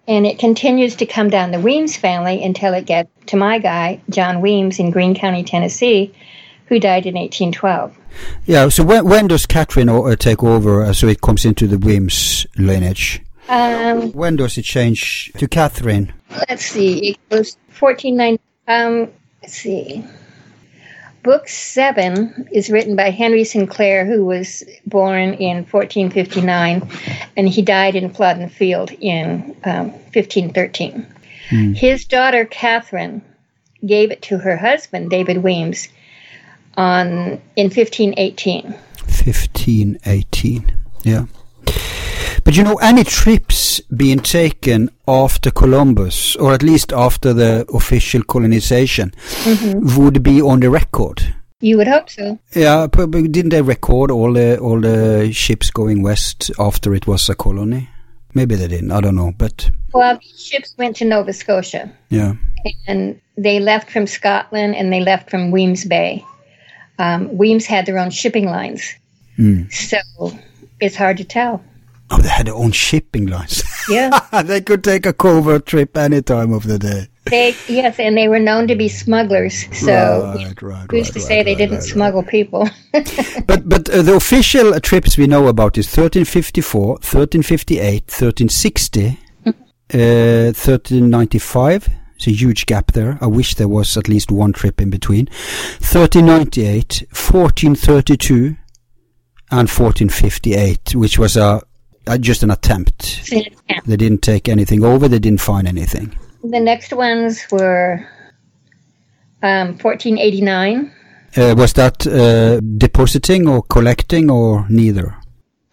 [0.07, 4.01] And it continues to come down the Weems family until it gets to my guy,
[4.09, 6.13] John Weems, in Greene County, Tennessee,
[6.67, 7.97] who died in 1812.
[8.45, 11.77] Yeah, so when, when does Catherine uh, take over uh, so it comes into the
[11.77, 13.21] Weems lineage?
[13.49, 16.13] Um, when does it change to Catherine?
[16.49, 18.41] Let's see, it was 1490.
[18.67, 20.03] Um, let's see.
[21.25, 26.87] Book seven is written by Henry Sinclair, who was born in 1459,
[27.35, 31.03] and he died in Flodden Field in um, 1513.
[31.49, 31.75] Mm.
[31.75, 33.23] His daughter Catherine
[33.83, 35.87] gave it to her husband David Weems
[36.77, 38.65] on in 1518.
[38.65, 41.25] 1518, yeah.
[42.45, 48.21] But you know, any trips being taken after Columbus, or at least after the official
[48.23, 49.11] colonization,
[49.43, 49.99] mm-hmm.
[49.99, 51.33] would be on the record.
[51.59, 52.37] You would hope so.
[52.53, 57.27] Yeah, but didn't they record all the all the ships going west after it was
[57.29, 57.89] a colony?
[58.35, 58.91] Maybe they didn't.
[58.91, 61.91] I don't know, but well, ships went to Nova Scotia.
[62.09, 62.33] Yeah,
[62.87, 66.23] and they left from Scotland and they left from Wemyss Bay.
[66.99, 68.93] Um, Weems had their own shipping lines,
[69.39, 69.71] mm.
[69.73, 69.97] so
[70.79, 71.63] it's hard to tell.
[72.11, 73.63] Oh, they had their own shipping lines.
[73.89, 74.19] Yeah.
[74.43, 77.07] they could take a covert trip any time of the day.
[77.25, 79.65] They, yes, and they were known to be smugglers.
[79.75, 82.69] So right, right, who's right, to say they didn't smuggle people?
[83.47, 89.49] but but uh, the official trips we know about is 1354, 1358, 1360, mm-hmm.
[89.49, 91.89] uh, 1395.
[92.15, 93.17] It's a huge gap there.
[93.19, 95.25] I wish there was at least one trip in between.
[95.81, 98.55] 1398, 1432,
[99.51, 101.61] and 1458, which was a
[102.07, 103.29] uh, just an attempt.
[103.29, 105.07] They didn't take anything over.
[105.07, 106.17] They didn't find anything.
[106.43, 108.07] The next ones were
[109.41, 110.91] um, 1489.
[111.37, 115.15] Uh, was that uh, depositing or collecting or neither?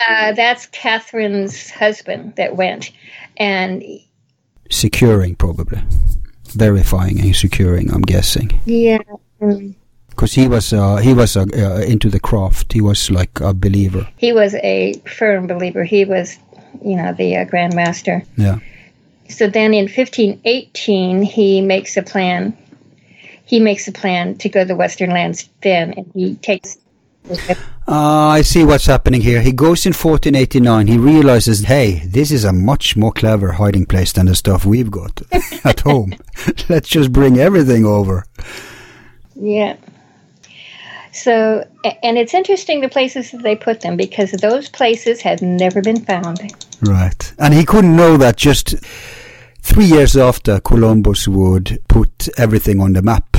[0.08, 2.90] Uh, that's Catherine's husband that went,
[3.36, 3.84] and
[4.70, 5.80] securing probably,
[6.48, 7.92] verifying and securing.
[7.92, 8.60] I'm guessing.
[8.64, 8.98] Yeah.
[9.40, 9.74] Mm
[10.22, 12.72] because he was uh, he was uh, uh, into the craft.
[12.72, 14.06] He was like a believer.
[14.16, 15.82] He was a firm believer.
[15.82, 16.38] He was,
[16.80, 18.22] you know, the uh, Grand Master.
[18.36, 18.60] Yeah.
[19.28, 22.56] So then, in 1518, he makes a plan.
[23.46, 26.78] He makes a plan to go to the Western Lands then, and he takes.
[27.88, 29.40] Uh, I see what's happening here.
[29.40, 30.86] He goes in 1489.
[30.86, 34.90] He realizes, hey, this is a much more clever hiding place than the stuff we've
[34.90, 35.20] got
[35.64, 36.14] at home.
[36.68, 38.24] Let's just bring everything over.
[39.34, 39.76] Yeah.
[41.12, 41.66] So,
[42.02, 46.04] and it's interesting the places that they put them because those places had never been
[46.04, 46.40] found.
[46.80, 47.32] Right.
[47.38, 48.74] And he couldn't know that just
[49.60, 53.36] three years after Columbus would put everything on the map.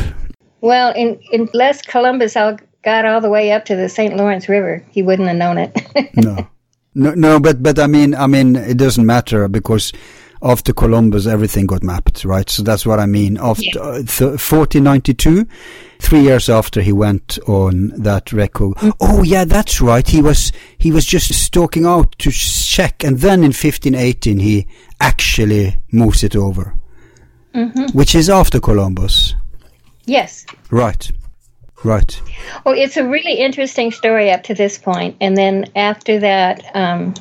[0.61, 4.15] Well, in, unless Columbus got all the way up to the St.
[4.15, 6.15] Lawrence River, he wouldn't have known it.
[6.15, 6.47] no.
[6.95, 9.91] No, no, but, but I mean, I mean, it doesn't matter because
[10.43, 12.49] after Columbus, everything got mapped, right?
[12.49, 13.37] So that's what I mean.
[13.37, 13.81] After yeah.
[13.81, 15.47] uh, th- 1492,
[15.99, 18.75] three years after he went on that record.
[18.77, 18.93] Mm.
[18.99, 20.07] Oh yeah, that's right.
[20.07, 24.67] He was he was just stalking out to check, and then in 1518 he
[24.99, 26.75] actually moves it over,
[27.55, 27.97] mm-hmm.
[27.97, 29.33] which is after Columbus.
[30.05, 30.45] Yes.
[30.69, 31.09] Right.
[31.85, 32.21] Right.
[32.65, 37.13] Well, it's a really interesting story up to this point, and then after that, um,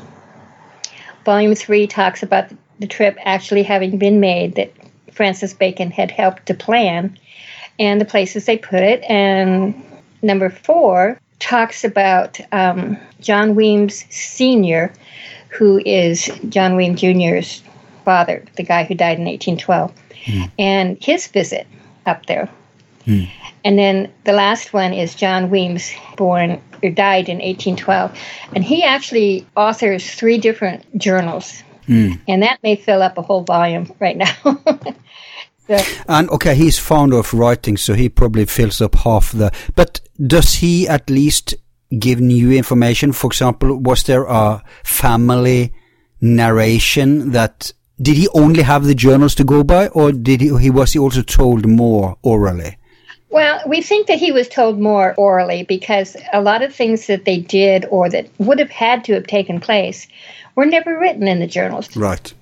[1.24, 2.48] Volume Three talks about
[2.82, 4.72] the trip actually having been made that
[5.12, 7.16] Francis Bacon had helped to plan
[7.78, 9.02] and the places they put it.
[9.08, 9.80] And
[10.20, 14.92] number four talks about um, John Weems Sr.,
[15.48, 17.62] who is John Weems Jr.'s
[18.04, 19.92] father, the guy who died in 1812,
[20.24, 20.50] mm.
[20.58, 21.68] and his visit
[22.04, 22.48] up there.
[23.06, 23.30] Mm.
[23.64, 28.18] And then the last one is John Weems, born or died in 1812.
[28.56, 31.62] And he actually authors three different journals.
[31.86, 32.20] Mm.
[32.28, 34.34] And that may fill up a whole volume right now.
[35.66, 35.78] so,
[36.08, 39.52] And okay, he's fond of writing, so he probably fills up half the.
[39.74, 41.54] But does he at least
[41.98, 43.12] give new information?
[43.12, 45.72] For example, was there a family
[46.20, 50.70] narration that did he only have the journals to go by, or did he, he
[50.70, 52.76] was he also told more orally?
[53.32, 57.24] Well, we think that he was told more orally because a lot of things that
[57.24, 60.06] they did or that would have had to have taken place
[60.54, 61.96] were never written in the journals.
[61.96, 62.32] Right.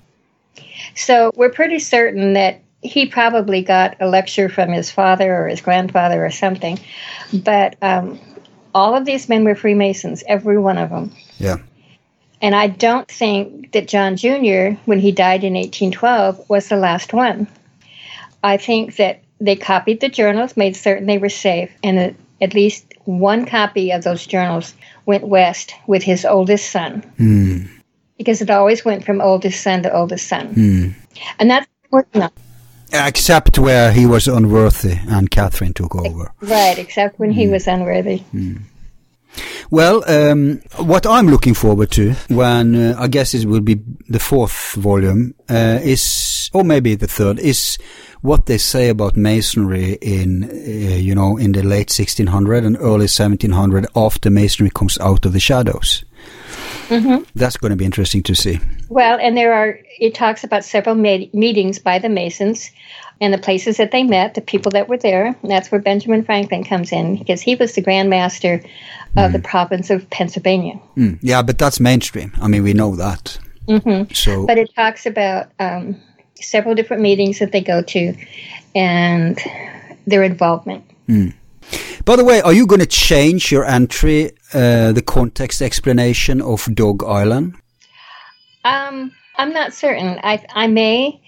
[0.95, 5.61] So we're pretty certain that he probably got a lecture from his father or his
[5.61, 6.77] grandfather or something.
[7.33, 8.19] But um,
[8.75, 11.11] all of these men were Freemasons, every one of them.
[11.37, 11.57] Yeah.
[12.41, 17.13] And I don't think that John Jr., when he died in 1812, was the last
[17.13, 17.47] one.
[18.43, 22.85] I think that they copied the journals, made certain they were safe, and at least
[23.05, 24.73] one copy of those journals
[25.05, 27.03] went west with his oldest son.
[28.17, 30.95] Because it always went from oldest son to oldest son.
[31.39, 32.31] And that's working on.
[32.93, 36.31] Except where he was unworthy and Catherine took over.
[36.41, 38.21] Right, except when he was unworthy.
[39.71, 43.79] Well, um, what I'm looking forward to when uh, I guess it will be
[44.09, 46.01] the fourth volume uh, is,
[46.53, 47.77] or maybe the third, is
[48.21, 53.07] what they say about masonry in, uh, you know, in the late 1600 and early
[53.07, 56.03] 1700 after masonry comes out of the shadows.
[57.35, 58.59] That's going to be interesting to see.
[58.89, 62.69] Well, and there are, it talks about several ma- meetings by the Masons
[63.21, 65.35] and the places that they met, the people that were there.
[65.43, 68.61] That's where Benjamin Franklin comes in because he was the Grand Master
[69.15, 70.79] of the province of Pennsylvania.
[70.97, 72.33] Mm, yeah, but that's mainstream.
[72.41, 73.37] I mean, we know that.
[73.67, 74.13] Mm-hmm.
[74.13, 76.01] So, But it talks about um,
[76.41, 78.15] several different meetings that they go to
[78.75, 79.39] and
[80.07, 80.83] their involvement.
[82.05, 86.67] by the way, are you going to change your entry, uh, the context explanation of
[86.73, 87.55] Dog Island?
[88.63, 90.19] Um, I'm not certain.
[90.23, 91.21] I I may,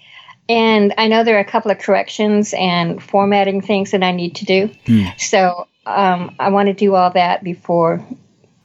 [0.48, 4.36] and I know there are a couple of corrections and formatting things that I need
[4.36, 4.70] to do.
[5.18, 8.04] So um, I want to do all that before.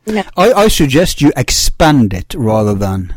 [0.05, 3.15] No, I, I suggest you expand it rather than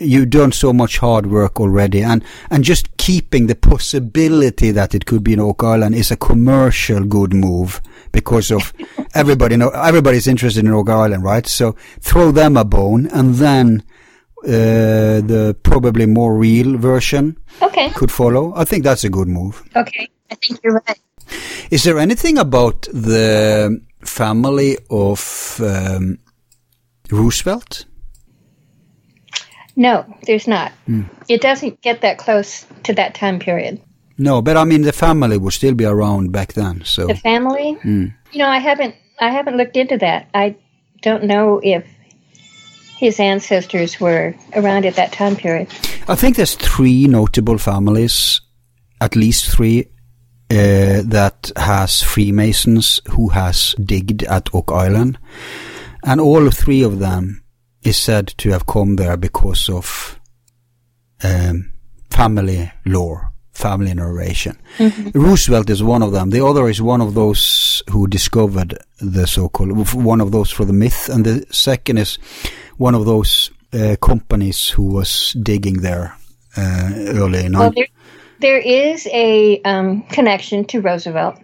[0.00, 5.06] you've done so much hard work already and, and just keeping the possibility that it
[5.06, 7.80] could be in Oak Island is a commercial good move
[8.12, 8.72] because of
[9.14, 11.46] everybody know everybody's interested in Oak Island, right?
[11.46, 13.82] So throw them a bone and then
[14.44, 18.52] uh, the probably more real version okay, could follow.
[18.56, 19.62] I think that's a good move.
[19.76, 20.08] okay.
[20.30, 20.98] I think you're right.
[21.70, 26.18] Is there anything about the family of um,
[27.10, 27.84] Roosevelt?
[29.76, 30.72] No, there's not.
[31.28, 33.80] It doesn't get that close to that time period.
[34.18, 36.84] No, but I mean the family would still be around back then.
[36.84, 40.28] So The family, you know, I haven't I haven't looked into that.
[40.34, 40.56] I
[41.00, 41.84] don't know if
[42.96, 45.68] his ancestors were around at that time period.
[46.06, 48.40] I think there's three notable families,
[49.00, 49.88] at least three,
[50.50, 55.18] uh, that has Freemasons who has digged at Oak Island,
[56.04, 57.41] and all three of them
[57.82, 60.20] is said to have come there because of
[61.24, 61.72] um,
[62.10, 64.58] family lore, family narration.
[65.14, 66.30] Roosevelt is one of them.
[66.30, 70.72] The other is one of those who discovered the so-called one of those for the
[70.72, 72.18] myth, and the second is
[72.76, 76.16] one of those uh, companies who was digging there
[76.56, 77.52] uh, early in.
[77.52, 77.88] Well, there,
[78.40, 81.38] there is a um, connection to Roosevelt,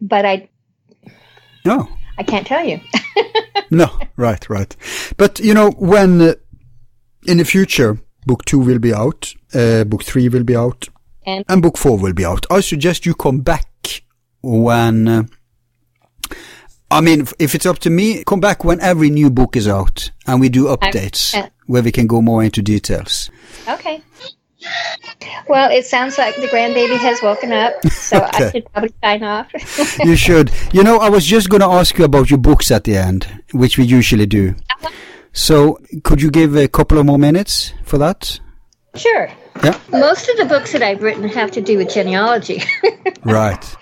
[0.00, 0.48] but I
[1.64, 1.88] no,
[2.18, 2.80] I can't tell you.
[3.70, 4.76] no, right, right.
[5.16, 6.34] But you know, when uh,
[7.26, 10.88] in the future, book two will be out, uh, book three will be out,
[11.26, 12.46] And and book four will be out.
[12.50, 14.02] I suggest you come back
[14.42, 15.08] when.
[15.08, 15.22] Uh,
[16.92, 20.10] I mean, if- it's up to me, come back when every new book is out,
[20.26, 21.34] and we do updates
[21.66, 23.30] where we can go more into details.
[23.68, 24.02] okay.
[25.48, 28.46] Well, it sounds like the grandbaby has woken up, so Okay.
[28.46, 29.48] I should probably sign off.
[30.04, 30.50] you should.
[30.72, 33.26] You know, I was just going to ask you about your books at the end,
[33.52, 34.54] which we usually do.
[35.32, 38.40] So, could you give a couple of more minutes for that?
[38.96, 39.30] sure.
[39.62, 39.78] Yeah.
[39.92, 42.62] Most of the books that I've written have to do with genealogy.
[43.24, 43.76] Right.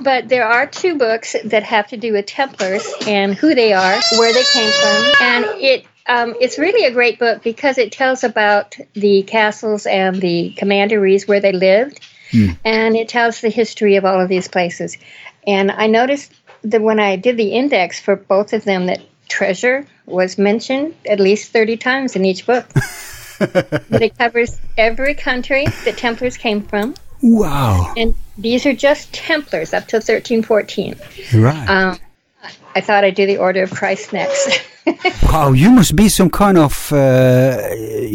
[0.00, 4.00] But there are two books that have to do with Templars and who they are,
[4.18, 8.24] where they came from, and it um, it's really a great book because it tells
[8.24, 12.00] about the castles and the commanderies where they lived,
[12.64, 14.96] and it tells the history of all of these places.
[15.46, 16.32] And I noticed
[16.62, 21.20] that when I did the index for both of them, that treasure was mentioned at
[21.20, 22.66] least thirty times in each book.
[23.38, 27.94] that it covers every country that Templars came from Wow.
[27.96, 30.96] and These are just Templars up to 1314.
[31.34, 31.68] Right.
[31.68, 31.98] Um,
[32.76, 34.60] I thought I'd do the Order of Christ next.
[35.32, 37.58] wow, you must be some kind of, uh,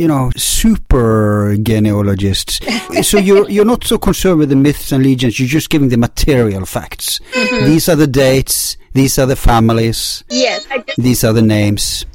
[0.02, 2.64] you know, super genealogist.
[3.04, 5.40] so you're you're not so concerned with the myths and legends.
[5.40, 7.20] You're just giving the material facts.
[7.34, 7.66] Mm-hmm.
[7.66, 8.78] These are the dates.
[8.94, 10.24] These are the families.
[10.30, 12.06] yes, I just, These are the names.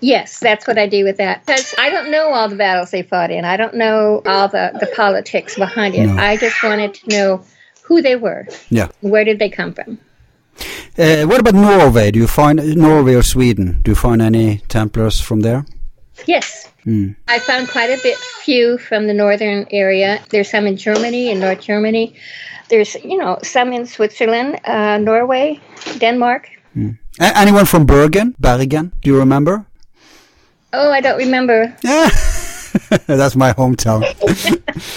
[0.00, 1.46] yes, that's what I do with that.
[1.46, 3.44] Because I don't know all the battles they fought in.
[3.44, 6.06] I don't know all the, the politics behind it.
[6.08, 6.16] No.
[6.16, 7.44] I just wanted to know
[7.82, 8.48] who they were.
[8.70, 8.88] Yeah.
[9.00, 9.98] Where did they come from?
[10.98, 12.10] Uh, what about Norway?
[12.10, 13.80] Do you find Norway or Sweden?
[13.82, 15.64] Do you find any Templars from there?
[16.26, 16.68] Yes.
[16.84, 17.12] Hmm.
[17.28, 20.20] I found quite a bit few from the northern area.
[20.30, 22.14] There's some in Germany, in North Germany.
[22.68, 25.60] There's, you know, some in Switzerland, uh, Norway,
[25.98, 26.48] Denmark.
[26.76, 28.34] A- anyone from Bergen?
[28.38, 28.92] Bergen?
[29.00, 29.64] Do you remember?
[30.72, 31.74] Oh, I don't remember.
[31.82, 32.08] Yeah.
[33.06, 34.02] That's my hometown.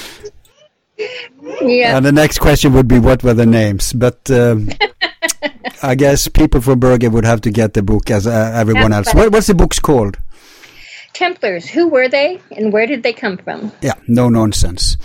[1.61, 1.97] Yeah.
[1.97, 3.91] And the next question would be what were the names?
[3.93, 4.69] But um,
[5.83, 9.13] I guess people from Bergen would have to get the book as uh, everyone else.
[9.13, 10.17] What, what's the book's called?
[11.13, 13.71] Templars, who were they and where did they come from?
[13.81, 14.97] Yeah, no nonsense.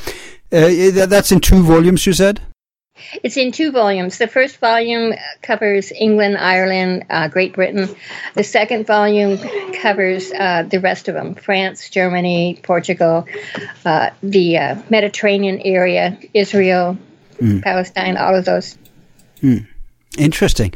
[0.53, 2.41] Uh, that's in two volumes, you said?
[3.23, 4.19] It's in two volumes.
[4.19, 7.89] The first volume covers England, Ireland, uh, Great Britain.
[8.35, 9.39] The second volume
[9.81, 13.27] covers uh, the rest of them France, Germany, Portugal,
[13.85, 16.99] uh, the uh, Mediterranean area, Israel,
[17.63, 18.77] Palestine, all of those.
[20.19, 20.73] Interesting.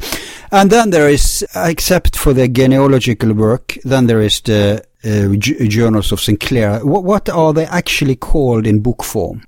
[0.51, 5.67] And then there is, except for the genealogical work, then there is the uh, j-
[5.67, 6.79] journals of Sinclair.
[6.79, 9.43] What, what are they actually called in book form?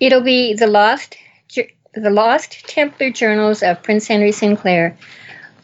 [0.00, 1.16] It'll be the lost,
[1.94, 4.96] the lost Templar Journals of Prince Henry Sinclair,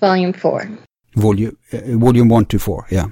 [0.00, 0.68] Volume Four.
[1.14, 3.06] Volume, uh, volume one to four, yeah.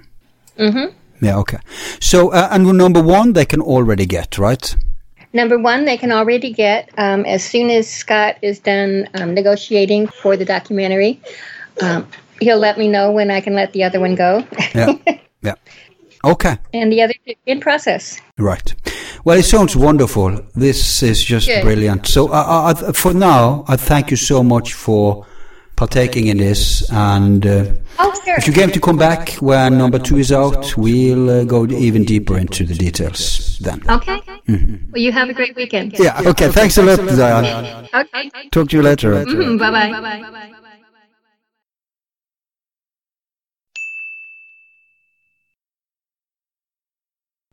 [0.59, 1.59] Mm hmm Yeah, okay.
[2.01, 4.77] So, uh, and number one, they can already get, right?
[5.37, 10.07] Number one, they can already get um, as soon as Scott is done um, negotiating
[10.07, 11.21] for the documentary.
[11.83, 12.09] Um,
[12.41, 14.43] he'll let me know when I can let the other one go,
[14.75, 14.95] Yeah.
[15.43, 15.55] yeah.
[16.25, 16.57] Okay.
[16.73, 17.13] and the other
[17.45, 18.19] in process.
[18.39, 18.75] Right.
[19.27, 20.41] Well, it sounds wonderful.
[20.55, 21.65] This is just Good.
[21.65, 22.07] brilliant.
[22.07, 25.27] So, uh, uh, for now, I thank you so much for
[25.77, 26.91] partaking in this.
[26.91, 27.65] And uh,
[27.99, 28.35] Oh, sure.
[28.37, 32.05] if you're game to come back when number two is out, we'll uh, go even
[32.05, 33.83] deeper into the details then.
[33.89, 34.21] Okay.
[34.49, 35.99] Well, you have a great weekend.
[35.99, 36.21] Yeah.
[36.27, 36.51] Okay.
[36.51, 37.89] Thanks a lot, Diane.
[37.95, 38.31] Okay.
[38.51, 39.25] Talk to you later.
[39.25, 40.53] Bye bye.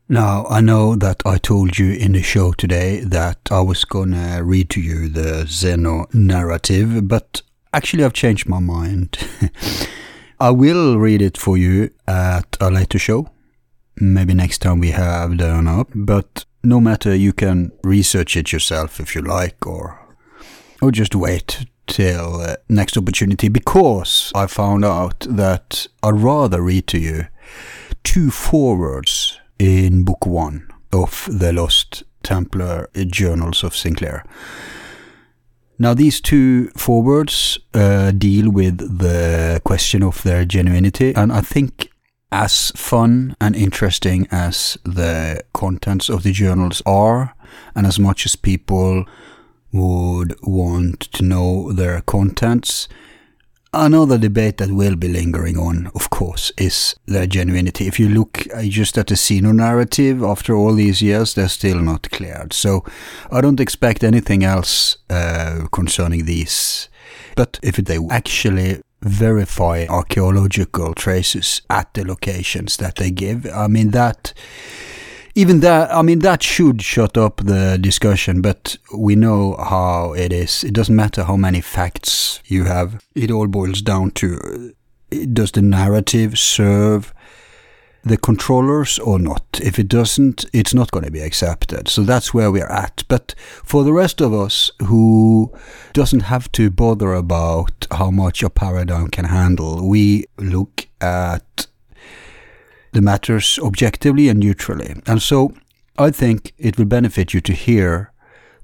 [0.10, 4.44] Now, I know that I told you in the show today that I was gonna
[4.44, 7.42] read to you the Zeno narrative, but
[7.74, 9.18] actually I've changed my mind.
[10.40, 13.30] I will read it for you at a later show.
[13.96, 19.00] Maybe next time we have done up, but no matter, you can research it yourself
[19.00, 20.00] if you like, or
[20.82, 26.88] or just wait till uh, next opportunity because I found out that I'd rather read
[26.88, 27.28] to you
[28.04, 34.26] two forewords in book one of the Lost Templar Journals of Sinclair.
[35.84, 41.92] Now, these two forewords uh, deal with the question of their genuinity, and I think
[42.32, 47.36] as fun and interesting as the contents of the journals are,
[47.76, 49.04] and as much as people
[49.74, 52.88] would want to know their contents,
[53.76, 57.88] Another debate that will be lingering on, of course, is their genuinity.
[57.88, 61.80] If you look uh, just at the Zeno narrative, after all these years, they're still
[61.80, 62.54] not cleared.
[62.54, 62.86] So
[63.32, 66.88] I don't expect anything else uh, concerning these.
[67.36, 73.90] But if they actually verify archaeological traces at the locations that they give, I mean,
[73.90, 74.36] that
[75.36, 80.32] even that, I mean, that should shut up the discussion, but we know how it
[80.32, 80.64] is.
[80.64, 83.04] It doesn't matter how many facts you have.
[83.16, 84.74] It all boils down to,
[85.34, 87.14] does the narrative serve
[88.04, 89.60] the controllers or not?
[89.64, 91.88] If it doesn't, it's not going to be accepted.
[91.88, 93.04] So that's where we're at.
[93.08, 93.34] But
[93.64, 95.52] for the rest of us who
[95.94, 101.68] doesn't have to bother about how much a paradigm can handle, we look at
[102.94, 104.96] the matters objectively and neutrally.
[105.06, 105.54] And so
[105.98, 108.12] I think it will benefit you to hear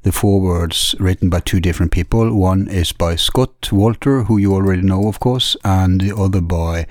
[0.04, 2.34] the forewords written by two different people.
[2.34, 6.88] One is by Scott Wolter, who you already know, of course, and the other by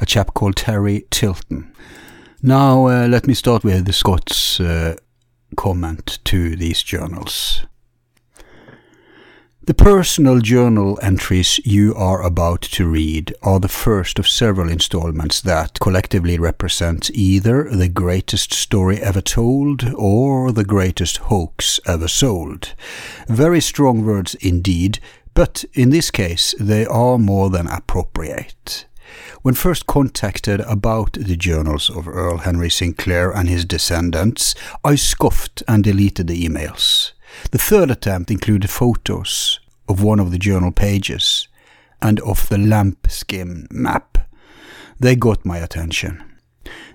[0.00, 1.72] a chap called Terry Tilton.
[2.42, 4.96] Now, uh, let me start with Scott's uh,
[5.56, 7.66] comment to these journals.
[9.64, 15.40] The personal journal entries you are about to read are the first of several installments
[15.42, 22.74] that collectively represent either the greatest story ever told or the greatest hoax ever sold.
[23.28, 24.98] Very strong words indeed,
[25.32, 28.86] but in this case they are more than appropriate.
[29.42, 35.62] When first contacted about the journals of Earl Henry Sinclair and his descendants, I scoffed
[35.68, 37.12] and deleted the emails.
[37.50, 41.48] The third attempt included photos of one of the journal pages
[42.00, 44.18] and of the lambskin map.
[44.98, 46.22] They got my attention.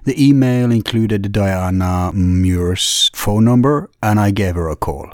[0.06, 5.12] The email included Diana Muir's phone number and I gave her a call.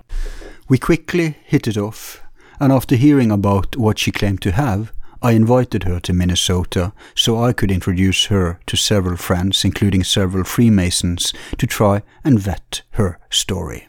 [0.70, 2.22] We quickly hit it off,
[2.60, 7.44] and after hearing about what she claimed to have, I invited her to Minnesota so
[7.44, 13.20] I could introduce her to several friends, including several Freemasons, to try and vet her
[13.30, 13.88] story.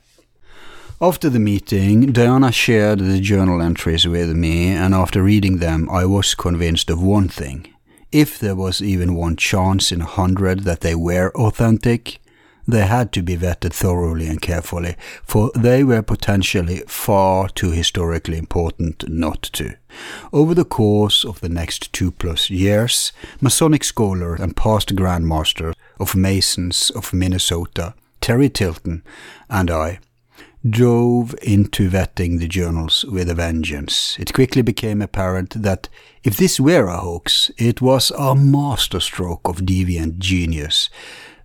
[1.05, 6.07] After the meeting, Diana shared the journal entries with me, and after reading them, I
[6.07, 7.67] was convinced of one thing.
[8.11, 12.21] If there was even one chance in a hundred that they were authentic,
[12.67, 18.39] they had to be vetted thoroughly and carefully, for they were potentially far too historically
[18.39, 19.75] important not to.
[20.33, 23.13] Over the course of the next two plus years,
[23.43, 29.03] Masonic scholar and past Grand Master of Masons of Minnesota, Terry Tilton,
[29.51, 29.99] and I
[30.69, 34.17] drove into vetting the journals with a vengeance.
[34.19, 35.89] It quickly became apparent that
[36.23, 40.89] if this were a hoax, it was a masterstroke of deviant genius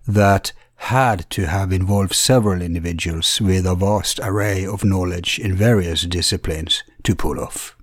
[0.06, 6.02] that had to have involved several individuals with a vast array of knowledge in various
[6.02, 7.76] disciplines to pull off.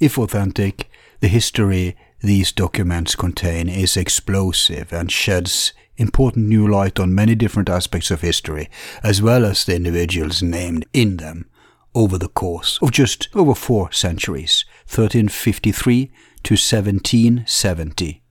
[0.00, 0.90] If authentic,
[1.20, 7.68] the history these documents contain is explosive and sheds important new light on many different
[7.68, 8.68] aspects of history,
[9.02, 11.48] as well as the individuals named in them
[11.94, 16.06] over the course of just over four centuries, 1353
[16.42, 18.22] to 1770.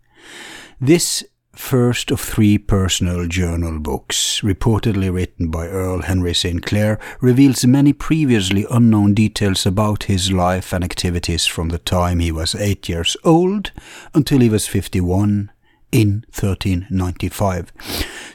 [0.80, 1.23] This
[1.56, 8.65] first of three personal journal books, reportedly written by Earl Henry Sinclair, reveals many previously
[8.69, 13.72] unknown details about his life and activities from the time he was eight years old
[14.14, 15.52] until he was 51
[15.94, 17.72] in 1395.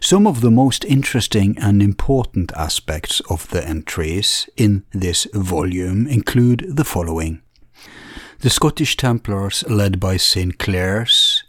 [0.01, 6.65] Some of the most interesting and important aspects of the entries in this volume include
[6.69, 7.43] the following.
[8.41, 10.57] The Scottish Templars, led by St.
[10.59, 11.43] Clair's,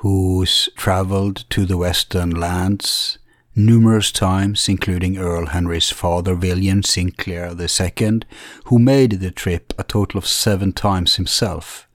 [0.00, 3.18] who's travelled to the western lands
[3.54, 8.20] numerous times, including Earl Henry's father William Sinclair II,
[8.64, 11.85] who made the trip a total of seven times himself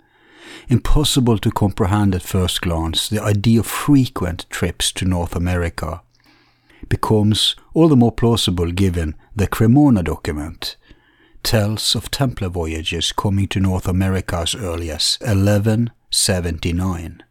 [0.72, 6.02] impossible to comprehend at first glance, the idea of frequent trips to North America
[6.88, 10.77] becomes all the more plausible given the Cremona document
[11.43, 17.22] tells of Templar voyages coming to North America as early as 1179.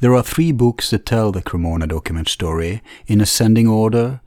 [0.00, 4.22] There are three books that tell the Cremona document story in ascending order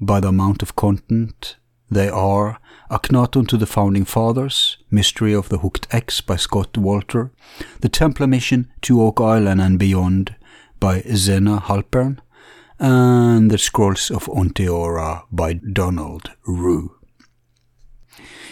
[0.00, 1.56] by the amount of content
[1.90, 7.30] they are Akhenaton to the Founding Fathers, Mystery of the Hooked X by Scott Wolter,
[7.80, 10.34] The Templar Mission to Oak Island and Beyond
[10.80, 12.18] by Zena Halpern,
[12.78, 16.88] and The Scrolls of Onteora by Donald Ruh.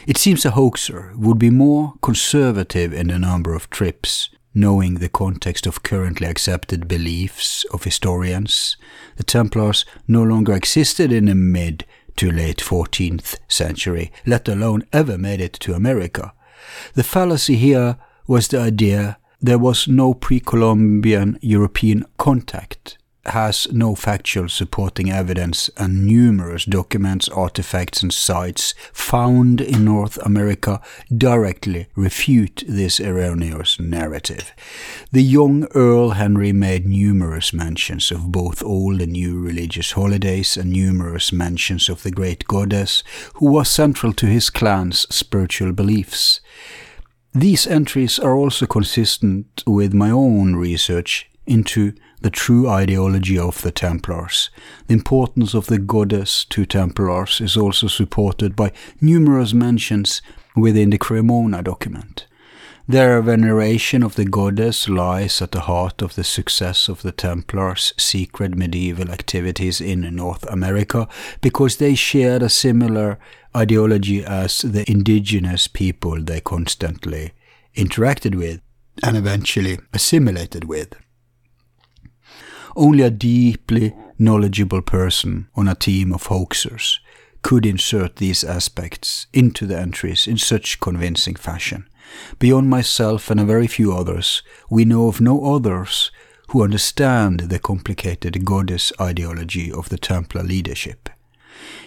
[0.07, 5.09] It seems a hoaxer would be more conservative in the number of trips, knowing the
[5.09, 8.77] context of currently accepted beliefs of historians.
[9.17, 11.87] The Templars no longer existed in the mid
[12.17, 16.33] to late 14th century, let alone ever made it to America.
[16.95, 22.99] The fallacy here was the idea there was no pre-Columbian European contact
[23.31, 30.81] has no factual supporting evidence and numerous documents, artifacts and sites found in North America
[31.17, 34.53] directly refute this erroneous narrative.
[35.13, 40.71] The young Earl Henry made numerous mentions of both old and new religious holidays and
[40.71, 43.03] numerous mentions of the great goddess
[43.35, 46.41] who was central to his clan's spiritual beliefs.
[47.35, 53.71] These entries are also consistent with my own research into the true ideology of the
[53.71, 54.51] Templars.
[54.87, 60.23] The importance of the goddess to Templars is also supported by numerous mentions
[60.55, 62.27] within the Cremona document.
[62.89, 67.93] Their veneration of the goddess lies at the heart of the success of the Templars'
[67.97, 71.09] secret medieval activities in North America
[71.41, 73.19] because they shared a similar
[73.57, 77.33] ideology as the indigenous people they constantly
[77.75, 78.61] interacted with
[79.03, 80.95] and eventually assimilated with.
[82.77, 86.99] Only a deeply knowledgeable person on a team of hoaxers
[87.41, 91.89] could insert these aspects into the entries in such convincing fashion.
[92.39, 96.11] Beyond myself and a very few others, we know of no others
[96.49, 101.09] who understand the complicated goddess ideology of the Templar leadership.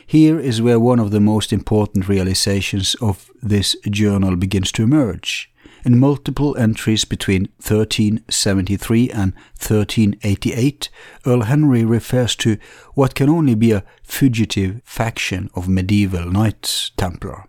[0.07, 5.48] Here is where one of the most important realizations of this journal begins to emerge.
[5.85, 10.89] In multiple entries between 1373 and 1388,
[11.25, 12.57] Earl Henry refers to
[12.95, 17.45] what can only be a fugitive faction of medieval Knights Templar.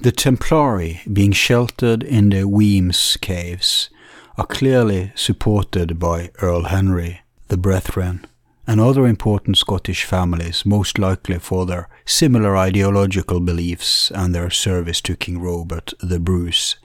[0.00, 3.90] The Templari, being sheltered in the Wemyss caves,
[4.36, 8.26] are clearly supported by Earl Henry, the Brethren,
[8.66, 15.00] and other important Scottish families, most likely for their similar ideological beliefs and their service
[15.02, 16.76] to King Robert the Bruce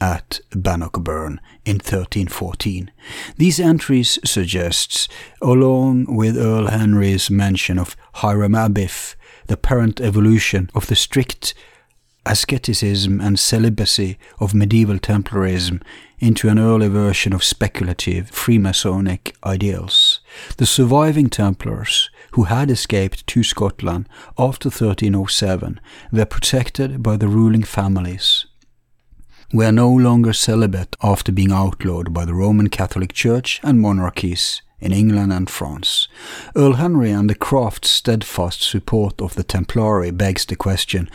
[0.00, 2.90] at Bannockburn in 1314.
[3.36, 5.08] These entries suggests,
[5.42, 9.14] along with Earl Henry's mention of Hiram Abiff,
[9.46, 11.54] the parent evolution of the strict
[12.26, 15.82] asceticism and celibacy of medieval Templarism
[16.18, 20.20] into an early version of speculative Freemasonic ideals.
[20.58, 24.06] The surviving Templars, who had escaped to Scotland
[24.38, 25.80] after 1307,
[26.12, 28.44] were protected by the ruling families
[29.52, 34.92] were no longer celibate after being outlawed by the Roman Catholic Church and monarchies in
[34.92, 36.08] England and France.
[36.56, 41.08] Earl Henry and the Craft's steadfast support of the Templari begs the question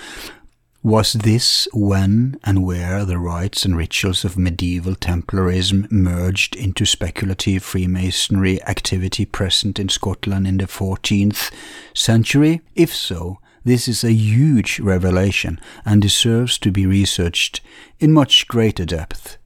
[0.85, 7.63] was this when and where the rites and rituals of medieval Templarism merged into speculative
[7.63, 11.51] Freemasonry activity present in Scotland in the 14th
[11.95, 12.61] century?
[12.75, 17.61] If so, this is a huge revelation and deserves to be researched
[17.99, 19.37] in much greater depth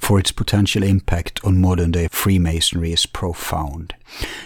[0.00, 3.94] for its potential impact on modern day Freemasonry is profound.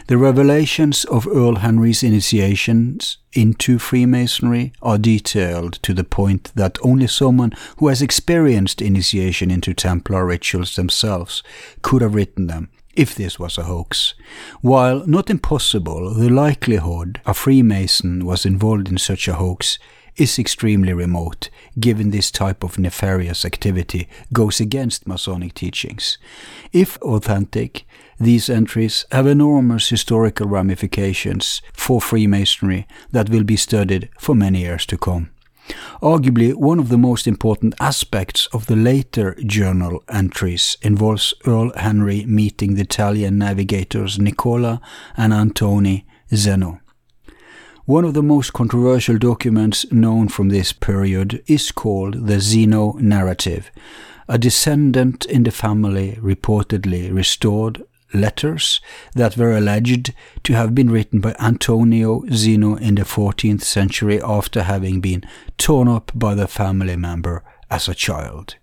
[0.08, 7.06] The revelations of Earl Henry's initiations into Freemasonry are detailed to the point that only
[7.06, 11.42] someone who has experienced initiation into Templar rituals themselves
[11.82, 12.68] could have written them.
[12.96, 14.14] If this was a hoax.
[14.60, 19.78] While not impossible, the likelihood a Freemason was involved in such a hoax
[20.16, 21.50] is extremely remote,
[21.80, 26.18] given this type of nefarious activity goes against Masonic teachings.
[26.72, 27.84] If authentic,
[28.20, 34.86] these entries have enormous historical ramifications for Freemasonry that will be studied for many years
[34.86, 35.30] to come.
[36.02, 42.26] Arguably, one of the most important aspects of the later journal entries involves Earl Henry
[42.26, 44.80] meeting the Italian navigators Nicola
[45.16, 46.04] and Antoni
[46.34, 46.80] Zeno.
[47.86, 53.70] One of the most controversial documents known from this period is called the Zeno narrative.
[54.26, 57.82] A descendant in the family reportedly restored
[58.14, 58.80] letters
[59.14, 60.14] that were alleged
[60.44, 65.24] to have been written by Antonio Zeno in the 14th century after having been
[65.58, 68.56] torn up by the family member as a child.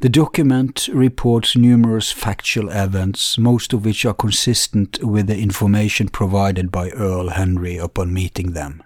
[0.00, 6.70] The document reports numerous factual events, most of which are consistent with the information provided
[6.70, 8.84] by Earl Henry upon meeting them.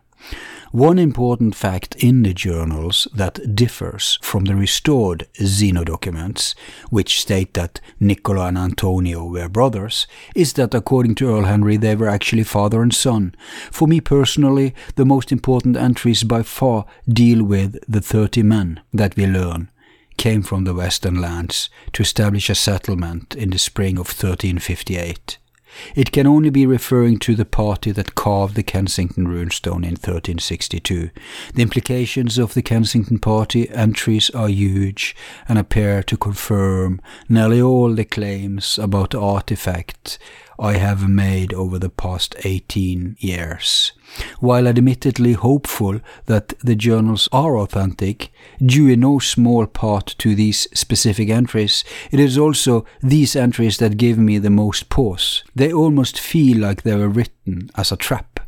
[0.72, 6.54] One important fact in the journals that differs from the restored Zeno documents,
[6.88, 11.94] which state that Nicola and Antonio were brothers, is that according to Earl Henry they
[11.94, 13.34] were actually father and son.
[13.70, 19.14] For me personally, the most important entries by far deal with the thirty men that
[19.14, 19.70] we learn
[20.16, 25.36] came from the western lands to establish a settlement in the spring of 1358.
[25.94, 31.10] It can only be referring to the party that carved the Kensington runestone in 1362.
[31.54, 35.14] The implications of the Kensington party entries are huge
[35.48, 40.18] and appear to confirm nearly all the claims about the artifact
[40.58, 43.92] I have made over the past 18 years.
[44.40, 48.30] While admittedly hopeful that the journals are authentic,
[48.64, 53.96] due in no small part to these specific entries, it is also these entries that
[53.96, 55.44] give me the most pause.
[55.54, 58.40] They almost feel like they were written as a trap.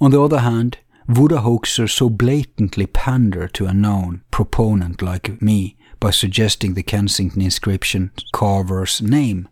[0.00, 0.78] On the other hand,
[1.08, 6.82] would a hoaxer so blatantly pander to a known proponent like me by suggesting the
[6.82, 9.48] Kensington inscription carver's name?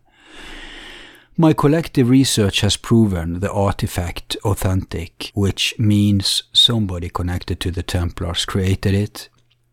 [1.37, 8.45] My collective research has proven the artifact authentic, which means somebody connected to the Templars
[8.45, 9.29] created it,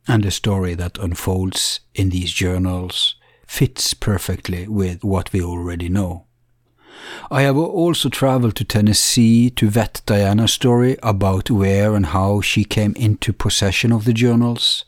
[0.07, 3.13] and the story that unfolds in these journals
[3.45, 6.25] fits perfectly with what we already know.
[7.29, 12.63] I have also traveled to Tennessee to vet Diana's story about where and how she
[12.63, 14.85] came into possession of the journals.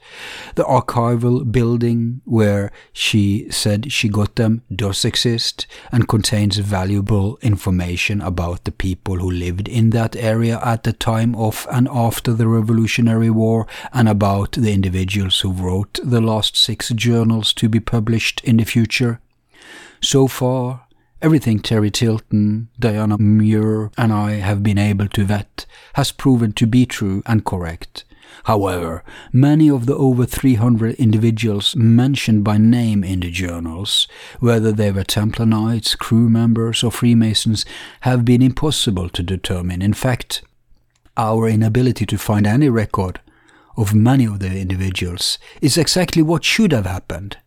[0.55, 8.21] The archival building where she said she got them does exist and contains valuable information
[8.21, 12.47] about the people who lived in that area at the time of and after the
[12.47, 18.41] Revolutionary War and about the individuals who wrote the last six journals to be published
[18.43, 19.19] in the future.
[20.01, 20.87] So far,
[21.23, 26.67] Everything Terry Tilton, Diana Muir, and I have been able to vet has proven to
[26.67, 28.03] be true and correct.
[28.43, 34.05] However, many of the over 300 individuals mentioned by name in the journals,
[34.41, 37.63] whether they were Templar Knights, crew members, or Freemasons,
[38.01, 39.81] have been impossible to determine.
[39.81, 40.43] In fact,
[41.15, 43.21] our inability to find any record
[43.77, 47.37] of many of the individuals is exactly what should have happened.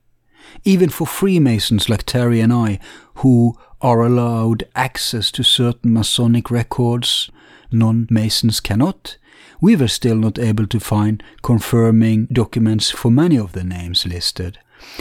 [0.65, 2.79] Even for Freemasons like Terry and I,
[3.17, 7.31] who are allowed access to certain Masonic records
[7.71, 9.19] non-Masons cannot,
[9.61, 14.59] we were still not able to find confirming documents for many of the names listed.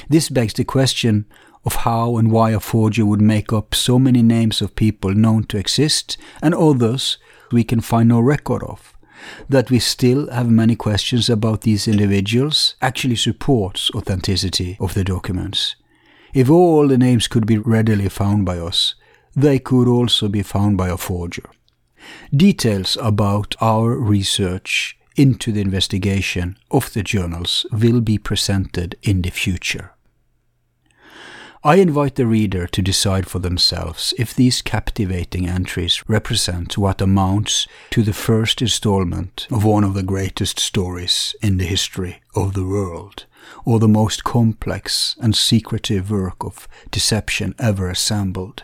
[0.10, 1.26] This begs the question
[1.66, 5.44] of how and why a forger would make up so many names of people known
[5.46, 7.18] to exist and others
[7.52, 8.95] we can find no record of.
[9.50, 15.76] That we still have many questions about these individuals actually supports authenticity of the documents.
[16.34, 18.96] If all the names could be readily found by us,
[19.36, 21.50] they could also be found by a forger.
[22.36, 29.30] Details about our research into the investigation of the journals will be presented in the
[29.30, 29.95] future.
[31.66, 37.68] I invite the reader to decide for themselves if these captivating entries represent what amounts
[37.90, 42.64] to the first installment of one of the greatest stories in the history of the
[42.64, 43.26] world
[43.66, 48.64] or the most complex and secretive work of deception ever assembled.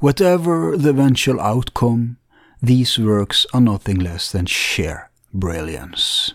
[0.00, 2.18] Whatever the eventual outcome,
[2.60, 6.34] these works are nothing less than sheer brilliance.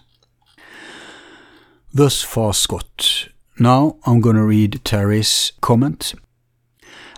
[1.94, 3.28] Thus far, Scott.
[3.60, 6.14] Now I'm going to read Terry's comment.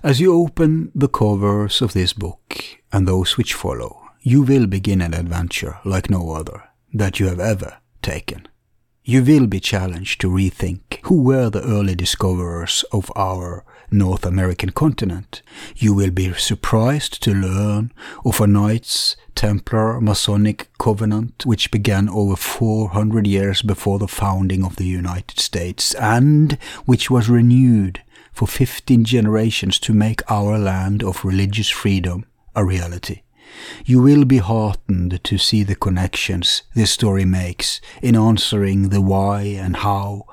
[0.03, 2.63] As you open the covers of this book
[2.93, 6.63] and those which follow, you will begin an adventure like no other
[6.93, 8.47] that you have ever taken
[9.09, 14.71] you will be challenged to rethink who were the early discoverers of our North American
[14.71, 15.41] continent.
[15.75, 17.91] You will be surprised to learn
[18.25, 24.75] of a Knights Templar Masonic covenant which began over 400 years before the founding of
[24.75, 28.01] the United States and which was renewed
[28.33, 32.25] for 15 generations to make our land of religious freedom
[32.55, 33.21] a reality.
[33.85, 39.41] You will be heartened to see the connections this story makes in answering the why
[39.41, 40.25] and how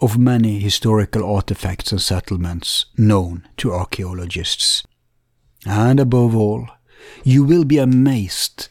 [0.00, 4.82] of many historical artifacts and settlements known to archaeologists.
[5.66, 6.68] And above all,
[7.22, 8.68] you will be amazed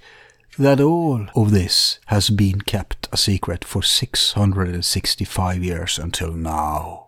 [0.58, 7.08] that all of this has been kept a secret for 665 years until now.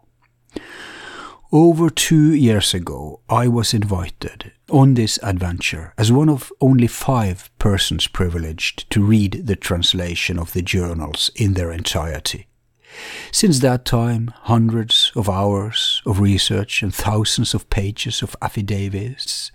[1.51, 7.49] Over two years ago, I was invited on this adventure as one of only five
[7.59, 12.47] persons privileged to read the translation of the journals in their entirety.
[13.31, 19.51] Since that time, hundreds of hours of research and thousands of pages of affidavits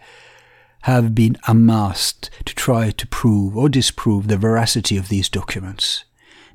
[0.83, 6.05] have been amassed to try to prove or disprove the veracity of these documents.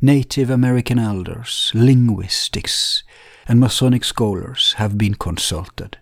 [0.01, 3.03] Native American elders, linguistics,
[3.47, 5.97] and Masonic scholars have been consulted.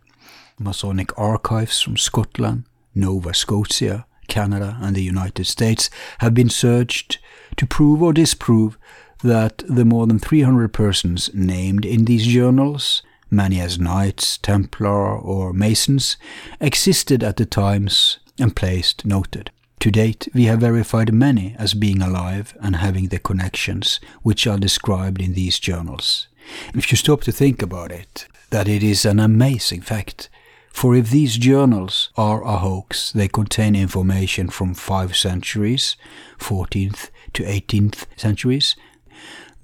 [0.57, 2.63] Masonic archives from Scotland,
[2.95, 5.89] Nova Scotia, Canada, and the United States
[6.19, 7.19] have been searched
[7.57, 8.77] to prove or disprove
[9.23, 13.01] that the more than 300 persons named in these journals,
[13.31, 16.17] many as Knights, Templar, or Masons,
[16.59, 19.51] existed at the times and place noted.
[19.79, 24.57] To date, we have verified many as being alive and having the connections which are
[24.57, 26.27] described in these journals.
[26.73, 30.29] If you stop to think about it, that it is an amazing fact.
[30.71, 35.95] For if these journals are a hoax, they contain information from five centuries,
[36.39, 38.75] 14th to 18th centuries,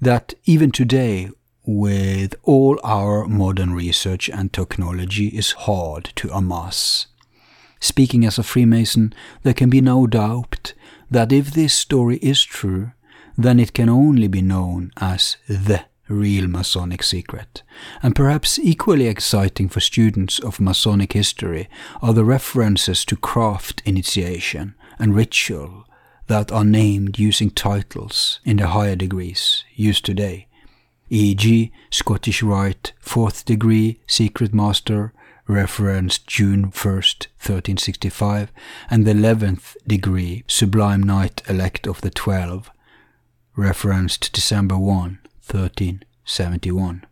[0.00, 1.30] that even today,
[1.64, 7.06] with all our modern research and technology, is hard to amass.
[7.80, 10.74] Speaking as a Freemason, there can be no doubt
[11.10, 12.92] that if this story is true,
[13.36, 17.62] then it can only be known as the real Masonic secret.
[18.02, 21.68] And perhaps equally exciting for students of Masonic history
[22.02, 25.86] are the references to craft initiation and ritual
[26.30, 30.46] that are named using titles in the higher degrees used today,
[31.08, 35.12] e.g., Scottish Rite, Fourth Degree, Secret Master,
[35.48, 38.52] referenced June 1st, 1365,
[38.88, 42.70] and the 11th degree, Sublime Knight Elect of the Twelve,
[43.56, 47.04] referenced December 1, 1371.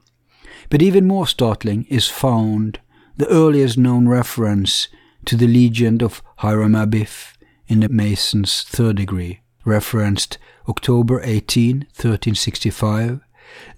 [0.71, 2.79] But even more startling is found
[3.17, 4.87] the earliest known reference
[5.25, 7.35] to the legend of Hiram Abiff
[7.69, 10.39] in the Mason's third degree, referenced
[10.69, 13.21] October 18, 1365.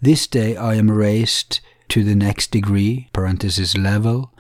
[0.01, 4.33] This day I am raised to the next degree, parenthesis level,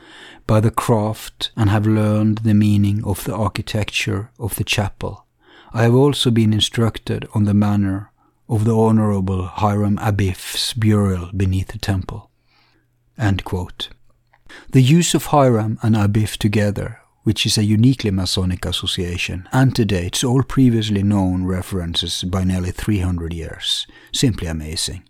[0.47, 5.27] by the craft and have learned the meaning of the architecture of the chapel.
[5.73, 8.11] I have also been instructed on the manner
[8.49, 12.31] of the Honorable Hiram Abiff's burial beneath the temple.
[14.71, 17.00] The use of Hiram and Abiff together,
[17.31, 23.87] which is a uniquely Masonic association, antedates all previously known references by nearly 300 years.
[24.13, 25.05] Simply amazing.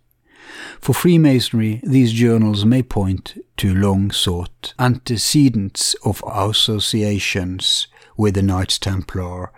[0.82, 7.86] For Freemasonry, these journals may point to long sought antecedents of associations
[8.18, 9.50] with the Knights Templar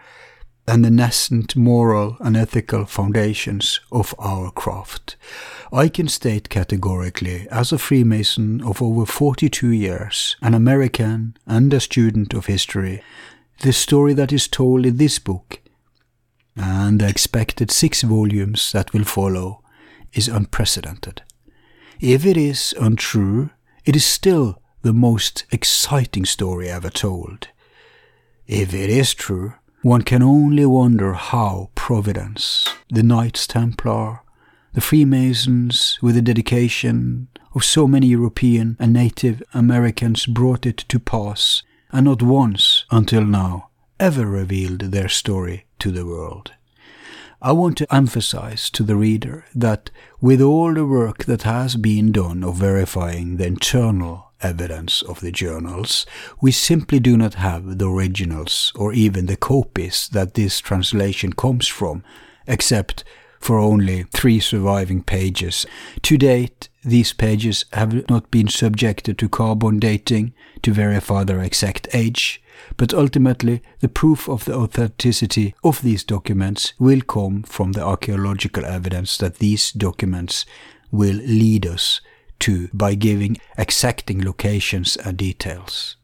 [0.67, 5.17] and the nascent moral and ethical foundations of our craft.
[5.73, 11.81] I can state categorically, as a Freemason of over 42 years, an American and a
[11.81, 13.03] student of history,
[13.61, 15.61] the story that is told in this book
[16.57, 19.63] and the expected six volumes that will follow
[20.13, 21.23] is unprecedented.
[22.01, 23.51] If it is untrue,
[23.85, 27.49] it is still the most exciting story ever told.
[28.47, 34.21] If it is true, one can only wonder how Providence, the Knights Templar,
[34.75, 41.01] the Freemasons, with the dedication of so many European and Native Americans, brought it to
[41.01, 46.53] pass, and not once until now ever revealed their story to the world.
[47.43, 49.91] I want to emphasize to the reader that
[50.21, 55.33] with all the work that has been done of verifying the internal evidence of the
[55.33, 56.07] journals,
[56.41, 61.69] we simply do not have the originals or even the copies that this translation comes
[61.69, 62.03] from,
[62.47, 63.05] except
[63.41, 65.67] for only three surviving pages.
[66.03, 70.33] To date, these pages have not been subjected to carbon dating
[70.63, 72.43] to verify their exact age,
[72.77, 78.65] but ultimately the proof of the authenticity of these documents will come from the archaeological
[78.65, 80.47] evidence that these documents
[80.91, 82.01] will lead us
[82.43, 85.97] to by giving exacting locations and details.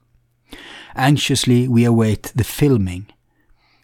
[0.96, 3.06] Anxiously we await the filming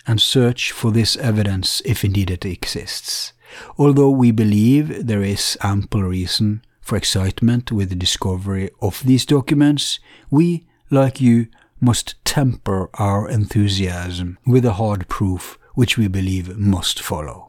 [0.06, 3.32] and search for this evidence if indeed it exists.
[3.78, 9.98] Although we believe there is ample reason for excitement with the discovery of these documents,
[10.30, 11.46] we, like you,
[11.80, 17.48] must temper our enthusiasm with a hard proof which we believe must follow.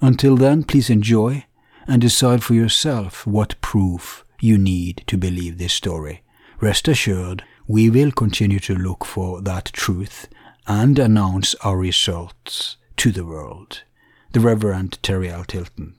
[0.00, 1.44] Until then, please enjoy
[1.86, 6.22] and decide for yourself what proof you need to believe this story.
[6.60, 10.28] Rest assured, we will continue to look for that truth
[10.66, 13.82] and announce our results to the world.
[14.32, 15.44] The Reverend Terry L.
[15.44, 15.94] Tilton.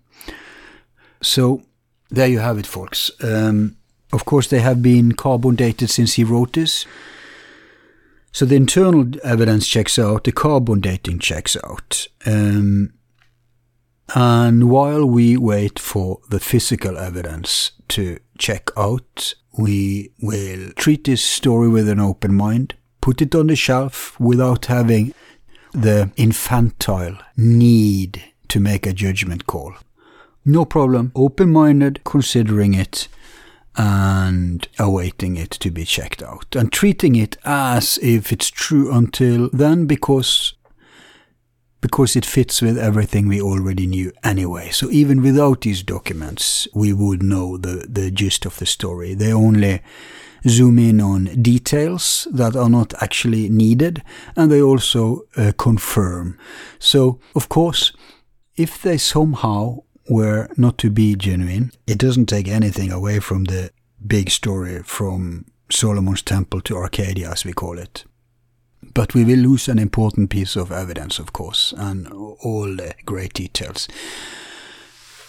[1.22, 1.64] So,
[2.10, 3.12] there you have it, folks.
[3.24, 3.78] Um,
[4.14, 6.86] of course, they have been carbon dated since he wrote this.
[8.32, 12.08] So the internal evidence checks out, the carbon dating checks out.
[12.26, 12.94] Um,
[14.14, 21.24] and while we wait for the physical evidence to check out, we will treat this
[21.24, 25.14] story with an open mind, put it on the shelf without having
[25.72, 29.74] the infantile need to make a judgment call.
[30.46, 33.08] No problem, open minded, considering it
[33.78, 39.50] and awaiting it to be checked out and treating it as if it's true until
[39.52, 40.54] then because
[41.86, 44.72] because it fits with everything we already knew anyway.
[44.72, 49.14] So even without these documents, we would know the, the gist of the story.
[49.14, 49.84] They only
[50.48, 54.02] zoom in on details that are not actually needed,
[54.36, 56.40] and they also uh, confirm.
[56.80, 57.94] So, of course,
[58.56, 63.70] if they somehow were not to be genuine, it doesn't take anything away from the
[64.08, 68.06] big story from Solomon's Temple to Arcadia, as we call it.
[68.94, 73.34] But we will lose an important piece of evidence, of course, and all the great
[73.34, 73.88] details.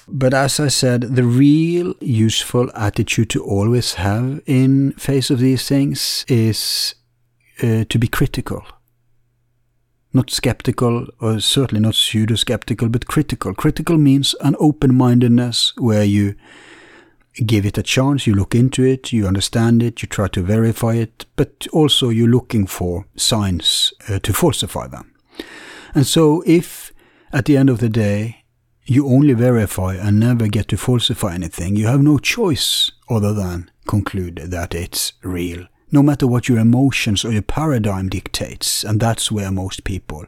[0.08, 5.68] But as I said, the real useful attitude to always have in face of these
[5.68, 6.94] things is
[7.62, 8.64] uh, to be critical.
[10.12, 13.52] Not skeptical, or certainly not pseudo skeptical, but critical.
[13.52, 16.36] Critical means an open mindedness where you
[17.44, 20.94] give it a chance, you look into it, you understand it, you try to verify
[20.94, 25.12] it, but also you're looking for signs uh, to falsify them.
[25.94, 26.92] And so if
[27.32, 28.44] at the end of the day
[28.84, 33.70] you only verify and never get to falsify anything, you have no choice other than
[33.86, 38.84] conclude that it's real no matter what your emotions or your paradigm dictates.
[38.84, 40.26] And that's where most people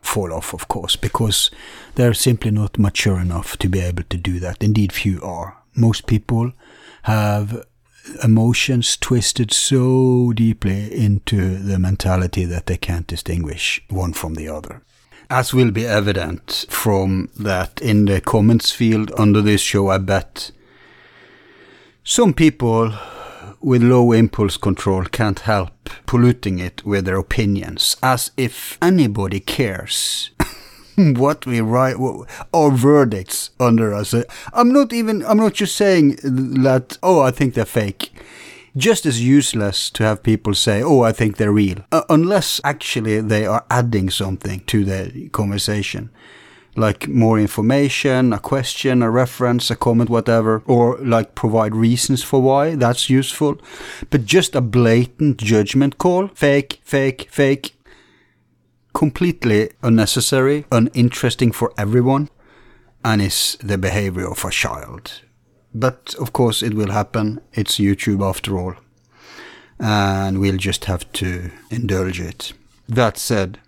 [0.00, 1.50] fall off, of course, because
[1.94, 4.62] they're simply not mature enough to be able to do that.
[4.62, 5.63] Indeed, few are.
[5.74, 6.52] Most people
[7.02, 7.64] have
[8.22, 14.82] emotions twisted so deeply into the mentality that they can't distinguish one from the other.
[15.30, 20.50] As will be evident from that in the comments field under this show, I bet
[22.02, 22.92] some people
[23.60, 30.30] with low impulse control can't help polluting it with their opinions, as if anybody cares
[31.16, 31.96] what we write,
[32.52, 34.14] our verdicts under us.
[34.52, 38.12] I'm not even, I'm not just saying that, oh, I think they're fake.
[38.76, 43.20] Just as useless to have people say, oh, I think they're real, uh, unless actually
[43.20, 46.10] they are adding something to the conversation
[46.76, 52.40] like more information, a question, a reference, a comment, whatever, or like provide reasons for
[52.42, 53.58] why that's useful.
[54.10, 57.73] But just a blatant judgment call, fake, fake, fake,
[58.94, 62.30] completely unnecessary, uninteresting for everyone,
[63.04, 65.20] and is the behavior of a child.
[65.74, 67.40] But of course, it will happen.
[67.52, 68.74] It's YouTube after all.
[69.78, 72.52] And we'll just have to indulge it.
[72.88, 73.58] That said,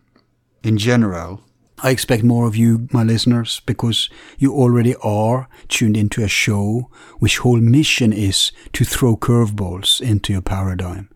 [0.63, 1.43] in general,
[1.83, 4.09] I expect more of you, my listeners, because
[4.39, 6.89] you already are tuned into a show
[7.19, 11.11] which whole mission is to throw curveballs into your paradigm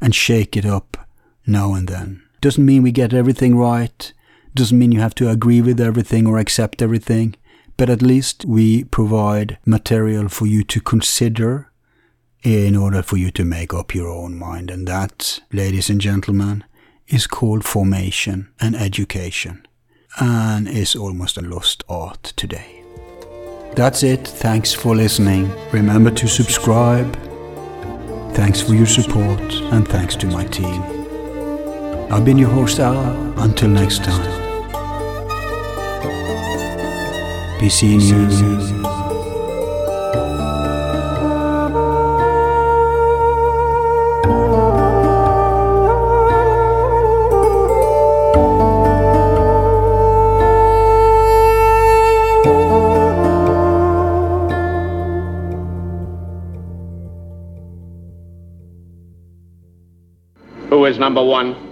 [0.00, 1.06] and shake it up
[1.46, 2.22] now and then.
[2.40, 4.12] Doesn't mean we get everything right,
[4.54, 7.36] doesn't mean you have to agree with everything or accept everything,
[7.76, 11.70] but at least we provide material for you to consider
[12.42, 14.70] in order for you to make up your own mind.
[14.70, 16.64] And that, ladies and gentlemen,
[17.08, 19.66] is called formation and education
[20.18, 22.82] and is almost a lost art today.
[23.74, 24.26] That's it.
[24.26, 25.52] Thanks for listening.
[25.72, 27.14] Remember to subscribe.
[28.34, 29.40] Thanks for your support
[29.72, 30.99] and thanks to my team.
[32.12, 32.98] I've been your host Al.
[33.38, 34.40] Until next time.
[37.60, 38.90] Be seeing you.
[61.00, 61.69] number one.